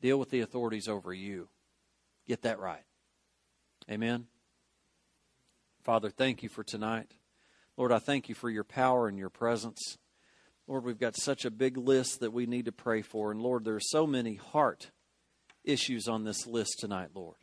Deal 0.00 0.18
with 0.18 0.30
the 0.30 0.40
authorities 0.40 0.88
over 0.88 1.12
you. 1.12 1.48
Get 2.26 2.42
that 2.42 2.58
right. 2.58 2.84
Amen. 3.90 4.26
Father, 5.82 6.10
thank 6.10 6.42
you 6.42 6.48
for 6.48 6.64
tonight. 6.64 7.12
Lord, 7.76 7.92
I 7.92 7.98
thank 7.98 8.28
you 8.28 8.34
for 8.34 8.50
your 8.50 8.64
power 8.64 9.08
and 9.08 9.18
your 9.18 9.30
presence. 9.30 9.98
Lord, 10.66 10.84
we've 10.84 10.98
got 10.98 11.16
such 11.16 11.44
a 11.44 11.50
big 11.50 11.76
list 11.76 12.20
that 12.20 12.32
we 12.32 12.46
need 12.46 12.64
to 12.64 12.72
pray 12.72 13.02
for. 13.02 13.30
And 13.30 13.40
Lord, 13.40 13.64
there 13.64 13.74
are 13.74 13.80
so 13.80 14.06
many 14.06 14.36
heart 14.36 14.90
issues 15.62 16.08
on 16.08 16.24
this 16.24 16.46
list 16.46 16.78
tonight, 16.78 17.10
Lord. 17.14 17.36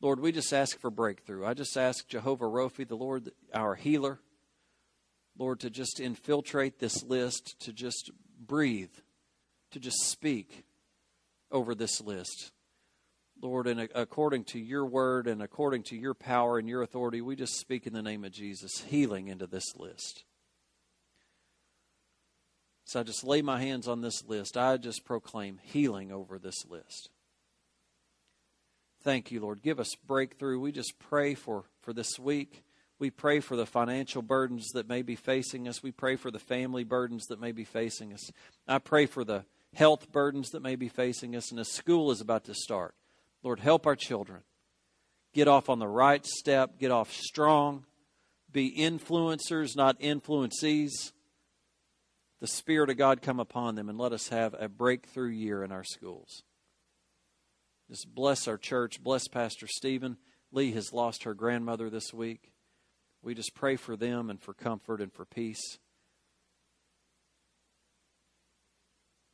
Lord, 0.00 0.20
we 0.20 0.32
just 0.32 0.52
ask 0.52 0.78
for 0.80 0.90
breakthrough. 0.90 1.46
I 1.46 1.54
just 1.54 1.76
ask 1.76 2.06
Jehovah 2.08 2.46
Rophi, 2.46 2.86
the 2.86 2.96
Lord, 2.96 3.30
our 3.52 3.74
healer, 3.74 4.20
Lord, 5.38 5.60
to 5.60 5.70
just 5.70 6.00
infiltrate 6.00 6.78
this 6.78 7.02
list, 7.02 7.58
to 7.60 7.72
just 7.72 8.10
breathe, 8.38 8.94
to 9.72 9.80
just 9.80 9.98
speak 10.04 10.64
over 11.50 11.74
this 11.74 12.00
list. 12.00 12.52
Lord, 13.40 13.66
and 13.66 13.88
according 13.94 14.44
to 14.44 14.58
your 14.58 14.86
word 14.86 15.26
and 15.26 15.42
according 15.42 15.82
to 15.84 15.96
your 15.96 16.14
power 16.14 16.58
and 16.58 16.68
your 16.68 16.82
authority, 16.82 17.20
we 17.20 17.36
just 17.36 17.58
speak 17.58 17.86
in 17.86 17.92
the 17.92 18.02
name 18.02 18.24
of 18.24 18.32
Jesus 18.32 18.82
healing 18.86 19.28
into 19.28 19.46
this 19.46 19.76
list. 19.76 20.24
So 22.84 23.00
I 23.00 23.02
just 23.02 23.24
lay 23.24 23.42
my 23.42 23.60
hands 23.60 23.88
on 23.88 24.02
this 24.02 24.24
list. 24.26 24.56
I 24.56 24.76
just 24.76 25.04
proclaim 25.04 25.58
healing 25.62 26.12
over 26.12 26.38
this 26.38 26.66
list. 26.68 27.08
Thank 29.02 29.30
you, 29.30 29.40
Lord. 29.40 29.62
Give 29.62 29.80
us 29.80 29.94
breakthrough. 30.06 30.58
We 30.58 30.72
just 30.72 30.98
pray 30.98 31.34
for, 31.34 31.64
for 31.80 31.92
this 31.92 32.18
week. 32.18 32.64
We 32.98 33.10
pray 33.10 33.40
for 33.40 33.56
the 33.56 33.66
financial 33.66 34.22
burdens 34.22 34.68
that 34.74 34.88
may 34.88 35.02
be 35.02 35.16
facing 35.16 35.68
us. 35.68 35.82
We 35.82 35.92
pray 35.92 36.16
for 36.16 36.30
the 36.30 36.38
family 36.38 36.84
burdens 36.84 37.26
that 37.26 37.40
may 37.40 37.52
be 37.52 37.64
facing 37.64 38.12
us. 38.12 38.30
I 38.66 38.78
pray 38.78 39.06
for 39.06 39.24
the 39.24 39.44
health 39.74 40.10
burdens 40.12 40.50
that 40.50 40.62
may 40.62 40.76
be 40.76 40.88
facing 40.88 41.36
us. 41.36 41.50
And 41.50 41.60
as 41.60 41.68
school 41.68 42.10
is 42.10 42.20
about 42.20 42.44
to 42.44 42.54
start, 42.54 42.94
Lord, 43.42 43.60
help 43.60 43.86
our 43.86 43.96
children 43.96 44.40
get 45.34 45.48
off 45.48 45.68
on 45.68 45.80
the 45.80 45.88
right 45.88 46.24
step, 46.24 46.78
get 46.78 46.90
off 46.90 47.12
strong, 47.12 47.84
be 48.52 48.74
influencers, 48.74 49.76
not 49.76 50.00
influencees. 50.00 51.12
The 52.44 52.48
Spirit 52.48 52.90
of 52.90 52.98
God 52.98 53.22
come 53.22 53.40
upon 53.40 53.74
them 53.74 53.88
and 53.88 53.96
let 53.96 54.12
us 54.12 54.28
have 54.28 54.54
a 54.58 54.68
breakthrough 54.68 55.30
year 55.30 55.64
in 55.64 55.72
our 55.72 55.82
schools. 55.82 56.42
Just 57.88 58.14
bless 58.14 58.46
our 58.46 58.58
church. 58.58 59.02
Bless 59.02 59.28
Pastor 59.28 59.66
Stephen. 59.66 60.18
Lee 60.52 60.72
has 60.72 60.92
lost 60.92 61.22
her 61.22 61.32
grandmother 61.32 61.88
this 61.88 62.12
week. 62.12 62.52
We 63.22 63.34
just 63.34 63.54
pray 63.54 63.76
for 63.76 63.96
them 63.96 64.28
and 64.28 64.38
for 64.38 64.52
comfort 64.52 65.00
and 65.00 65.10
for 65.10 65.24
peace. 65.24 65.78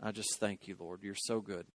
I 0.00 0.12
just 0.12 0.38
thank 0.38 0.68
you, 0.68 0.76
Lord. 0.78 1.02
You're 1.02 1.16
so 1.16 1.40
good. 1.40 1.66